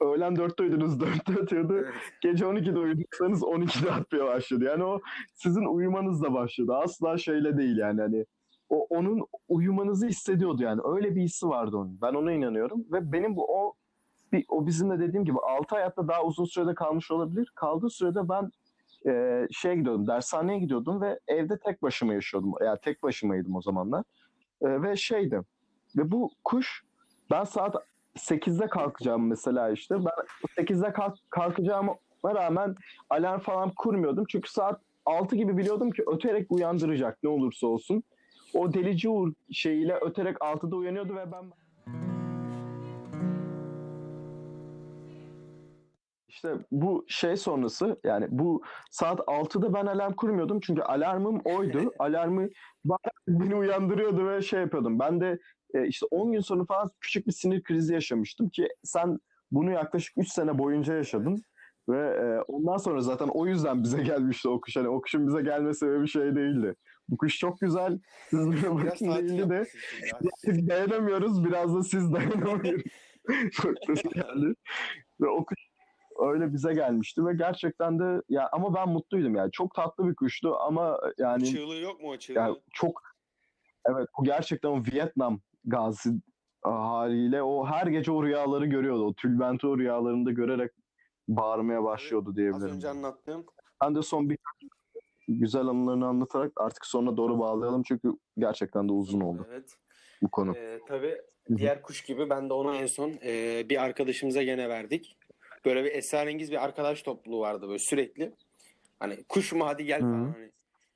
öğlen 0.01 0.33
4'te 0.33 0.63
uyudunuz 0.63 0.93
4'te 1.01 1.41
atıyordu. 1.41 1.77
Evet. 1.77 1.93
Gece 2.21 2.45
12'de 2.45 2.79
uyuduysanız 2.79 3.41
12'de 3.41 3.91
atmaya 3.91 4.25
başladı. 4.25 4.63
Yani 4.63 4.83
o 4.83 5.01
sizin 5.33 5.65
uyumanızla 5.65 6.33
başladı. 6.33 6.75
Asla 6.75 7.17
şeyle 7.17 7.57
değil 7.57 7.77
yani 7.77 8.01
hani 8.01 8.25
o 8.69 8.85
onun 8.89 9.25
uyumanızı 9.47 10.07
hissediyordu 10.07 10.63
yani. 10.63 10.81
Öyle 10.85 11.15
bir 11.15 11.21
hissi 11.21 11.47
vardı 11.47 11.77
onun. 11.77 12.01
Ben 12.01 12.13
ona 12.13 12.31
inanıyorum 12.31 12.85
ve 12.91 13.11
benim 13.11 13.35
bu 13.35 13.45
o 13.45 13.73
bir, 14.31 14.45
o 14.49 14.67
bizim 14.67 14.89
de 14.89 14.99
dediğim 14.99 15.25
gibi 15.25 15.37
6 15.59 15.75
hayatta 15.75 16.07
daha 16.07 16.23
uzun 16.23 16.45
sürede 16.45 16.75
kalmış 16.75 17.11
olabilir. 17.11 17.51
Kaldığı 17.55 17.89
sürede 17.89 18.29
ben 18.29 18.51
e, 19.07 19.47
şeye 19.51 19.75
gidiyordum, 19.75 20.07
dershaneye 20.07 20.59
gidiyordum 20.59 21.01
ve 21.01 21.19
evde 21.27 21.59
tek 21.65 21.81
başıma 21.81 22.13
yaşıyordum. 22.13 22.53
Yani 22.65 22.79
tek 22.81 23.03
başımaydım 23.03 23.55
o 23.55 23.61
zamanlar. 23.61 24.03
E, 24.61 24.81
ve 24.81 24.95
şeydi. 24.95 25.41
Ve 25.97 26.11
bu 26.11 26.31
kuş 26.43 26.83
ben 27.31 27.43
saat 27.43 27.75
8'de 28.17 28.67
kalkacağım 28.67 29.27
mesela 29.27 29.69
işte. 29.69 29.95
Ben 29.95 30.63
8'de 30.63 30.93
kalk, 30.93 31.17
kalkacağıma 31.29 31.95
rağmen 32.25 32.75
alarm 33.09 33.39
falan 33.39 33.71
kurmuyordum. 33.75 34.25
Çünkü 34.29 34.51
saat 34.51 34.81
6 35.05 35.35
gibi 35.35 35.57
biliyordum 35.57 35.91
ki 35.91 36.03
öterek 36.07 36.51
uyandıracak 36.51 37.23
ne 37.23 37.29
olursa 37.29 37.67
olsun. 37.67 38.03
O 38.53 38.73
delici 38.73 39.09
uğur 39.09 39.33
şeyiyle 39.51 39.97
öterek 40.01 40.37
6'da 40.37 40.75
uyanıyordu 40.75 41.15
ve 41.15 41.31
ben 41.31 41.51
İşte 46.45 46.65
bu 46.71 47.05
şey 47.07 47.37
sonrası 47.37 47.99
yani 48.03 48.27
bu 48.29 48.61
saat 48.91 49.19
6'da 49.19 49.73
ben 49.73 49.85
alarm 49.85 50.13
kurmuyordum 50.13 50.59
çünkü 50.59 50.81
alarmım 50.81 51.41
oydu. 51.45 51.91
Alarmı 51.99 52.49
beni 53.27 53.55
uyandırıyordu 53.55 54.27
ve 54.27 54.41
şey 54.41 54.61
yapıyordum. 54.61 54.99
Ben 54.99 55.21
de 55.21 55.39
e, 55.73 55.87
işte 55.87 56.05
10 56.11 56.31
gün 56.31 56.39
sonra 56.39 56.65
falan 56.65 56.89
küçük 57.01 57.27
bir 57.27 57.31
sinir 57.31 57.63
krizi 57.63 57.93
yaşamıştım 57.93 58.49
ki 58.49 58.67
sen 58.83 59.19
bunu 59.51 59.71
yaklaşık 59.71 60.17
3 60.17 60.27
sene 60.27 60.57
boyunca 60.57 60.93
yaşadın. 60.93 61.43
Ve 61.89 61.97
e, 61.97 62.41
ondan 62.47 62.77
sonra 62.77 63.01
zaten 63.01 63.27
o 63.27 63.47
yüzden 63.47 63.83
bize 63.83 64.03
gelmişti 64.03 64.49
o 64.49 64.61
kuş. 64.61 64.75
Hani 64.75 64.87
o 64.87 65.01
kuşun 65.01 65.27
bize 65.27 65.41
gelme 65.41 65.73
sebebi 65.73 66.07
şey 66.07 66.35
değildi. 66.35 66.75
Bu 67.09 67.17
kuş 67.17 67.37
çok 67.37 67.59
güzel. 67.59 67.99
Siz 68.29 68.51
Biraz 68.51 68.63
bakın 68.63 69.07
değildi 69.07 69.49
de 69.49 69.65
biz 70.47 70.69
dayanamıyoruz. 70.69 71.45
Biraz 71.45 71.75
da 71.75 71.83
siz 71.83 72.13
dayanamıyorsunuz. 72.13 72.83
Noktası 73.65 74.09
geldi. 74.13 74.55
Ve 75.21 75.27
o 75.27 75.45
kuş 75.45 75.74
öyle 76.19 76.53
bize 76.53 76.73
gelmişti 76.73 77.25
ve 77.25 77.33
gerçekten 77.33 77.99
de 77.99 78.21
ya 78.29 78.49
ama 78.51 78.73
ben 78.75 78.89
mutluydum 78.89 79.35
yani. 79.35 79.51
Çok 79.51 79.75
tatlı 79.75 80.07
bir 80.09 80.15
kuştu 80.15 80.55
ama 80.55 80.99
yani 81.17 81.45
Çığlığı 81.45 81.75
yok 81.75 82.01
mu 82.01 82.09
o 82.09 82.17
çığlığı? 82.17 82.37
yani 82.39 82.57
çok 82.73 83.01
evet 83.89 84.07
bu 84.19 84.23
gerçekten 84.23 84.69
o 84.69 84.83
Vietnam 84.91 85.39
gazisi 85.65 86.09
haliyle 86.63 87.41
o 87.43 87.65
her 87.65 87.87
gece 87.87 88.11
o 88.11 88.23
rüyaları 88.23 88.65
görüyordu. 88.65 89.05
O 89.05 89.13
tülbenti 89.13 89.67
o 89.67 89.77
rüyalarında 89.77 90.31
görerek 90.31 90.71
bağırmaya 91.27 91.83
başlıyordu 91.83 92.29
Az 92.29 92.35
diyebilirim. 92.35 92.75
önce 92.75 92.89
anlattığım 92.89 93.45
Ben 93.83 93.95
de 93.95 94.01
son 94.01 94.29
bir 94.29 94.37
güzel 95.27 95.67
anılarını 95.67 96.07
anlatarak 96.07 96.51
artık 96.57 96.85
sonuna 96.85 97.17
doğru 97.17 97.39
bağlayalım 97.39 97.83
çünkü 97.83 98.13
gerçekten 98.37 98.89
de 98.89 98.93
uzun 98.93 99.21
oldu 99.21 99.47
Evet. 99.49 99.77
bu 100.21 100.31
konu. 100.31 100.55
Ee, 100.57 100.79
tabii 100.87 101.17
diğer 101.57 101.81
kuş 101.81 102.03
gibi 102.03 102.29
ben 102.29 102.49
de 102.49 102.53
onu 102.53 102.75
en 102.75 102.85
son 102.85 103.13
e, 103.23 103.63
bir 103.69 103.83
arkadaşımıza 103.83 104.43
gene 104.43 104.69
verdik. 104.69 105.17
Böyle 105.65 105.83
bir 105.83 105.91
esrarengiz 105.91 106.51
bir 106.51 106.63
arkadaş 106.63 107.01
topluluğu 107.03 107.39
vardı 107.39 107.67
böyle 107.67 107.79
sürekli. 107.79 108.33
Hani 108.99 109.23
kuş 109.29 109.53
mu 109.53 109.65
hadi 109.65 109.85
gel 109.85 110.01
falan 110.01 110.31
hani. 110.33 110.51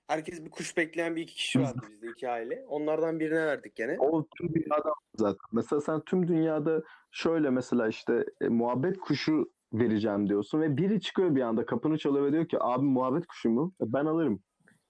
Herkes 0.08 0.45
bir 0.45 0.49
kuş 0.49 0.77
bekleyen 0.77 1.15
bir 1.15 1.21
iki 1.21 1.36
kişi 1.36 1.62
vardı 1.62 1.82
bizde 1.91 2.08
iki 2.08 2.29
aile. 2.29 2.65
Onlardan 2.67 3.19
birine 3.19 3.45
verdik 3.45 3.75
gene. 3.75 3.97
O 3.99 4.25
tüm 4.38 4.53
dünyada 4.53 4.93
zaten. 5.15 5.39
Mesela 5.51 5.82
sen 5.82 6.01
tüm 6.01 6.27
dünyada 6.27 6.84
şöyle 7.12 7.49
mesela 7.49 7.88
işte 7.88 8.25
e, 8.41 8.47
muhabbet 8.47 8.99
kuşu 8.99 9.51
vereceğim 9.73 10.29
diyorsun 10.29 10.62
ve 10.62 10.77
biri 10.77 11.01
çıkıyor 11.01 11.36
bir 11.36 11.41
anda 11.41 11.65
kapını 11.65 11.97
çalıyor 11.97 12.25
ve 12.25 12.32
diyor 12.32 12.47
ki 12.47 12.58
abi 12.60 12.86
muhabbet 12.86 13.27
kuşu 13.27 13.49
mu? 13.49 13.73
E, 13.82 13.93
Ben 13.93 14.05
alırım. 14.05 14.43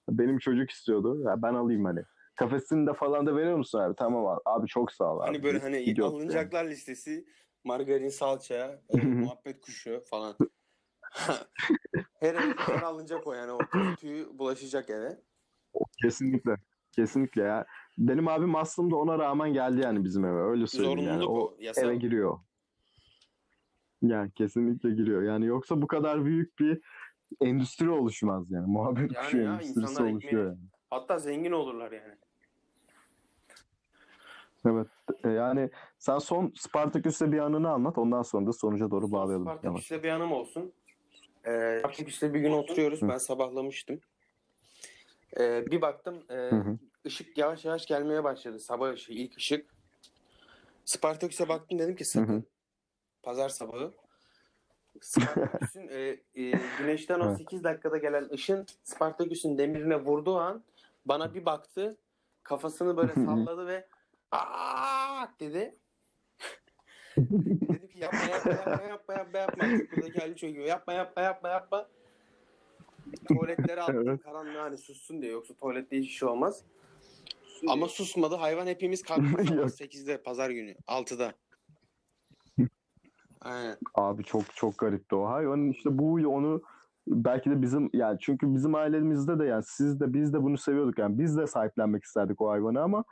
Benim 0.08 0.38
çocuk 0.38 0.70
istiyordu. 0.70 1.22
Ya 1.26 1.42
ben 1.42 1.54
alayım 1.54 1.84
hani. 1.84 2.00
Kafesini 2.36 2.86
de 2.86 2.94
falan 2.94 3.26
da 3.26 3.36
veriyor 3.36 3.56
musun 3.56 3.78
abi? 3.78 3.94
Tamam 3.96 4.26
abi. 4.26 4.40
Abi 4.44 4.66
çok 4.66 4.92
sağ 4.92 5.14
ol 5.14 5.20
abi. 5.20 5.26
Hani 5.26 5.42
böyle 5.42 5.58
hani 5.58 5.84
gidiyorduk 5.84 6.12
yani. 6.14 6.22
alınacaklar 6.22 6.64
listesi 6.64 7.24
margarin 7.64 8.08
salça, 8.08 8.82
e, 8.88 8.96
muhabbet 8.96 9.60
kuşu 9.60 10.02
falan. 10.10 10.36
Her 12.20 12.56
tane 12.56 12.80
alınacak 12.84 13.26
o 13.26 13.32
yani 13.32 13.52
o 13.52 13.58
tüyü 13.96 14.38
bulaşacak 14.38 14.90
eve. 14.90 15.20
Kesinlikle. 16.02 16.56
Kesinlikle 16.92 17.42
ya. 17.42 17.66
Benim 17.98 18.28
abim 18.28 18.56
aslında 18.56 18.96
ona 18.96 19.18
rağmen 19.18 19.52
geldi 19.52 19.80
yani 19.80 20.04
bizim 20.04 20.24
eve. 20.24 20.40
Öyle 20.42 20.66
söyleyeyim 20.66 20.98
yani. 20.98 21.22
Zorunluluk 21.22 21.30
O 21.30 21.54
o. 21.54 21.56
Yasal. 21.60 21.84
eve 21.84 21.96
giriyor. 21.96 22.38
Yani 24.02 24.30
kesinlikle 24.32 24.90
giriyor. 24.90 25.22
Yani 25.22 25.46
yoksa 25.46 25.82
bu 25.82 25.86
kadar 25.86 26.24
büyük 26.24 26.58
bir 26.58 26.80
endüstri 27.40 27.90
oluşmaz 27.90 28.50
yani. 28.50 28.66
Muhabbet 28.66 29.12
Yani 29.12 29.24
kuşu 29.24 29.36
ya, 29.38 29.52
endüstrisi 29.54 30.02
oluşuyor 30.02 30.22
ekmeği- 30.22 30.44
yani. 30.44 30.58
Hatta 30.90 31.18
zengin 31.18 31.52
olurlar 31.52 31.92
yani. 31.92 32.14
Evet. 34.66 34.86
E, 35.24 35.28
Yani 35.28 35.70
sen 35.98 36.18
son 36.18 36.52
Spartaküs'te 36.56 37.32
bir 37.32 37.38
anını 37.38 37.70
anlat. 37.70 37.98
Ondan 37.98 38.22
sonra 38.22 38.46
da 38.46 38.52
sonuca 38.52 38.90
doğru 38.90 39.12
bağlayalım. 39.12 39.44
Spartaküs'te 39.46 40.02
bir 40.02 40.08
anım 40.08 40.32
olsun. 40.32 40.72
Ee, 41.46 41.76
Spartaküs'te 41.78 42.34
bir 42.34 42.40
gün 42.40 42.52
oturuyoruz. 42.52 43.02
Hı. 43.02 43.08
Ben 43.08 43.18
sabahlamıştım. 43.18 44.00
Ee, 45.40 45.66
bir 45.70 45.80
baktım 45.82 46.22
e, 46.30 46.34
Hı 46.34 46.56
hı. 46.56 46.78
ışık 47.06 47.38
yavaş 47.38 47.64
yavaş 47.64 47.86
gelmeye 47.86 48.24
başladı. 48.24 48.58
Sabah 48.58 48.92
ışığı, 48.92 49.12
ilk 49.12 49.36
ışık. 49.36 49.74
Spartaküs'e 50.84 51.48
baktım 51.48 51.78
dedim 51.78 51.96
ki 51.96 52.04
sakın. 52.04 52.32
Hı 52.32 52.36
hı. 52.36 52.42
Pazar 53.22 53.48
sabahı. 53.48 53.92
Spartaküs'ün 55.00 55.88
e, 55.88 55.98
e, 56.34 56.50
güneşten 56.78 57.20
o 57.20 57.26
Evet. 57.28 57.36
8 57.38 57.64
dakikada 57.64 57.96
gelen 57.96 58.28
ışın 58.32 58.66
Spartaküs'ün 58.82 59.58
demirine 59.58 59.96
vurduğu 59.96 60.36
an 60.38 60.64
bana 61.06 61.34
bir 61.34 61.44
baktı. 61.44 61.96
Kafasını 62.42 62.96
böyle 62.96 63.14
salladı 63.14 63.66
ve 63.66 63.86
aa 64.32 65.26
dedi. 65.40 65.78
Dedim 67.16 67.88
ki 67.88 67.98
yapma 67.98 68.18
yapma 68.18 68.52
yapma 68.52 68.82
yapma 68.88 69.14
yapma 69.14 69.38
yapma. 69.38 69.64
Buradaki 69.96 70.18
halini 70.18 70.36
çöküyor. 70.36 70.66
Yapma 70.66 70.92
yapma 70.92 71.22
yapma 71.22 71.48
yapma. 71.48 71.88
Tuvaletlere 73.28 73.82
attım 73.82 74.08
Evet. 74.08 74.22
karanlığa 74.22 74.62
hani 74.62 74.78
sussun 74.78 75.22
diye. 75.22 75.32
Yoksa 75.32 75.54
tuvalette 75.54 75.98
hiçbir 75.98 76.12
şey 76.12 76.28
olmaz. 76.28 76.64
Ama 77.68 77.88
susmadı. 77.88 78.34
Hayvan 78.34 78.66
hepimiz 78.66 79.02
kalktık 79.02 79.40
sabah 79.48 79.56
Yok. 79.56 79.68
8'de 79.68 80.22
pazar 80.22 80.50
günü. 80.50 80.74
6'da. 80.86 81.32
Aynen. 83.40 83.76
Abi 83.94 84.24
çok 84.24 84.54
çok 84.54 84.78
garipti 84.78 85.14
o. 85.14 85.26
Hayvanın 85.26 85.70
işte 85.70 85.98
bu 85.98 86.12
onu 86.12 86.62
belki 87.06 87.50
de 87.50 87.62
bizim 87.62 87.90
yani 87.92 88.18
çünkü 88.20 88.54
bizim 88.54 88.74
ailemizde 88.74 89.38
de 89.38 89.44
yani 89.44 89.62
siz 89.66 90.00
de 90.00 90.12
biz 90.12 90.32
de 90.32 90.42
bunu 90.42 90.58
seviyorduk 90.58 90.98
yani 90.98 91.18
biz 91.18 91.36
de 91.36 91.46
sahiplenmek 91.46 92.04
isterdik 92.04 92.40
o 92.40 92.50
hayvanı 92.50 92.82
ama 92.82 93.04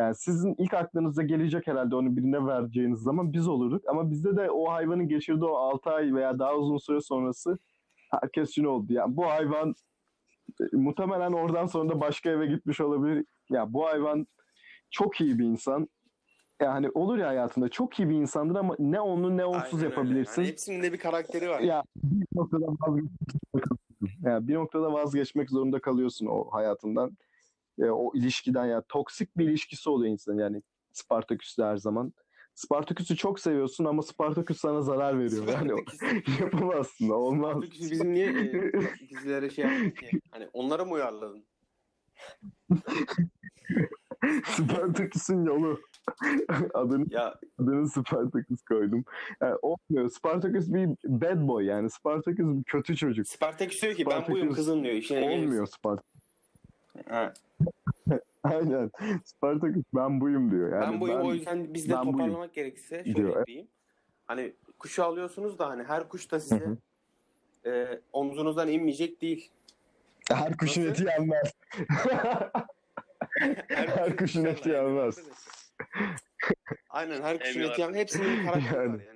yani 0.00 0.14
sizin 0.14 0.54
ilk 0.58 0.74
aklınıza 0.74 1.22
gelecek 1.22 1.66
herhalde 1.66 1.96
onu 1.96 2.16
birine 2.16 2.46
vereceğiniz 2.46 3.00
zaman 3.00 3.32
biz 3.32 3.48
olurduk 3.48 3.84
ama 3.88 4.10
bizde 4.10 4.36
de 4.36 4.50
o 4.50 4.72
hayvanın 4.72 5.08
geçirdiği 5.08 5.44
o 5.44 5.56
6 5.56 5.90
ay 5.90 6.14
veya 6.14 6.38
daha 6.38 6.54
uzun 6.54 6.78
süre 6.78 7.00
sonrası 7.00 7.58
herkes 8.10 8.54
şunu 8.54 8.68
oldu 8.68 8.92
yani 8.92 9.16
bu 9.16 9.26
hayvan 9.26 9.74
e, 10.60 10.76
muhtemelen 10.76 11.32
oradan 11.32 11.66
sonra 11.66 11.88
da 11.88 12.00
başka 12.00 12.30
eve 12.30 12.46
gitmiş 12.46 12.80
olabilir. 12.80 13.24
Ya 13.50 13.72
bu 13.72 13.86
hayvan 13.86 14.26
çok 14.90 15.20
iyi 15.20 15.38
bir 15.38 15.44
insan. 15.44 15.88
Yani 16.60 16.90
olur 16.94 17.18
ya 17.18 17.28
hayatında 17.28 17.68
çok 17.68 17.98
iyi 18.00 18.08
bir 18.08 18.14
insandır 18.14 18.54
ama 18.54 18.76
ne 18.78 19.00
onu 19.00 19.36
ne 19.36 19.44
onsuz 19.44 19.74
Aynen 19.74 19.84
öyle. 19.84 19.88
yapabilirsin. 19.88 20.42
Hani 20.42 20.48
hepsinin 20.48 20.82
de 20.82 20.92
bir 20.92 20.98
karakteri 20.98 21.48
var. 21.48 21.60
Ya 21.60 21.82
bir 21.96 22.26
noktada 22.34 22.66
vazgeçmek. 22.66 23.64
Yani 24.22 24.48
bir 24.48 24.54
noktada 24.54 24.92
vazgeçmek 24.92 25.50
zorunda 25.50 25.80
kalıyorsun 25.80 26.26
o 26.26 26.48
hayatından. 26.50 27.16
E, 27.80 27.84
o 27.84 28.12
ilişkiden 28.14 28.66
ya 28.66 28.82
toksik 28.88 29.38
bir 29.38 29.44
ilişkisi 29.48 29.90
oluyor 29.90 30.12
insan 30.12 30.38
yani 30.38 30.62
Spartaküs'te 30.92 31.62
her 31.62 31.76
zaman. 31.76 32.12
Spartaküs'ü 32.54 33.16
çok 33.16 33.40
seviyorsun 33.40 33.84
ama 33.84 34.02
Spartaküs 34.02 34.60
sana 34.60 34.80
zarar 34.82 35.18
veriyor. 35.18 35.48
Yani 35.48 35.70
Spartaküs- 35.70 36.40
yapamazsın. 36.40 37.08
Olmaz. 37.08 37.50
Spartaküs'ü 37.50 37.90
bizim 37.90 38.14
niye 38.14 38.26
e, 38.28 38.72
dizilere 39.08 39.50
şey 39.50 39.64
yaptın 39.64 39.90
ki? 39.90 40.10
Hani 40.30 40.48
onlara 40.52 40.84
mı 40.84 40.92
uyarladın? 40.92 41.44
Spartaküs'ün 44.44 45.44
yolu. 45.44 45.80
adını, 46.74 47.06
Ya 47.10 47.34
adını 47.58 47.88
Spartaküs 47.88 48.62
koydum. 48.62 49.04
Yani 49.42 49.56
olmuyor. 49.62 50.10
Spartaküs 50.10 50.68
bir 50.68 50.88
bad 51.04 51.48
boy 51.48 51.64
yani. 51.64 51.90
Spartaküs 51.90 52.46
bir 52.46 52.64
kötü 52.64 52.96
çocuk. 52.96 53.28
Spartaküs 53.28 53.82
diyor 53.82 53.94
ki 53.94 54.06
ben 54.06 54.12
buyum 54.12 54.26
Spartaküs 54.26 54.56
kızım 54.56 54.84
diyor. 54.84 54.94
İşine. 54.94 55.30
Olmuyor 55.30 55.66
Spartaküs. 55.66 56.19
Aynen. 58.42 58.90
Spartaküs 59.24 59.84
ben 59.94 60.20
buyum 60.20 60.50
diyor. 60.50 60.72
Yani 60.72 60.92
ben 60.92 61.00
buyum 61.00 61.20
o 61.20 61.34
yüzden 61.34 61.74
biz 61.74 61.88
de 61.88 61.92
ben 61.92 62.02
buyum 62.02 62.12
toparlamak 62.12 62.54
gerekirse 62.54 62.96
şöyle 63.04 63.14
diyor. 63.14 63.40
ekleyeyim. 63.40 63.68
Hani 64.26 64.52
kuşu 64.78 65.04
alıyorsunuz 65.04 65.58
da 65.58 65.68
hani 65.68 65.84
her 65.84 66.08
kuş 66.08 66.30
da 66.32 66.40
size 66.40 66.68
e, 67.66 68.00
omzunuzdan 68.12 68.68
inmeyecek 68.68 69.22
değil. 69.22 69.50
Her 70.28 70.56
kuşun 70.56 70.82
Nasıl? 70.88 71.02
eti 71.02 71.04
yenmez. 71.04 71.54
Her 73.68 74.16
kuşun 74.16 74.44
eti 74.44 74.68
yenmez. 74.68 75.18
Aynen 76.90 77.22
her 77.22 77.38
kuşun 77.38 77.60
eti 77.60 77.80
yenmez. 77.80 78.00
Hepsinin 78.00 78.46
karakteri 78.46 78.74
Yani. 78.76 78.92
var 78.92 79.00
yani. 79.06 79.09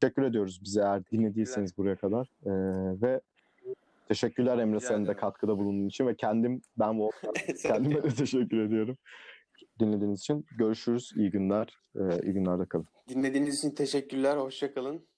Teşekkür 0.00 0.22
ediyoruz 0.22 0.60
bize 0.64 0.80
eğer 0.80 1.02
dinlediyseniz 1.12 1.78
buraya 1.78 1.96
kadar. 1.96 2.30
Ee, 2.46 2.50
ve 3.02 3.20
teşekkürler 4.08 4.58
Emre 4.58 4.80
senin 4.80 5.06
de 5.06 5.14
katkıda 5.14 5.58
bulunduğun 5.58 5.88
için 5.88 6.06
ve 6.06 6.14
kendim 6.16 6.62
ben 6.78 7.00
Sen- 7.56 7.56
kendime 7.72 8.02
de 8.02 8.08
teşekkür 8.08 8.58
ediyorum 8.58 8.96
dinlediğiniz 9.80 10.20
için. 10.20 10.46
Görüşürüz. 10.58 11.12
İyi 11.16 11.30
günler. 11.30 11.78
Ee, 11.96 12.22
iyi 12.22 12.32
günlerde 12.32 12.66
kalın. 12.66 12.86
Dinlediğiniz 13.08 13.58
için 13.58 13.70
teşekkürler. 13.70 14.36
Hoşçakalın. 14.36 14.94
Bilgi 14.94 15.08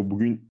Merhaba 0.00 0.10
bugün 0.10 0.49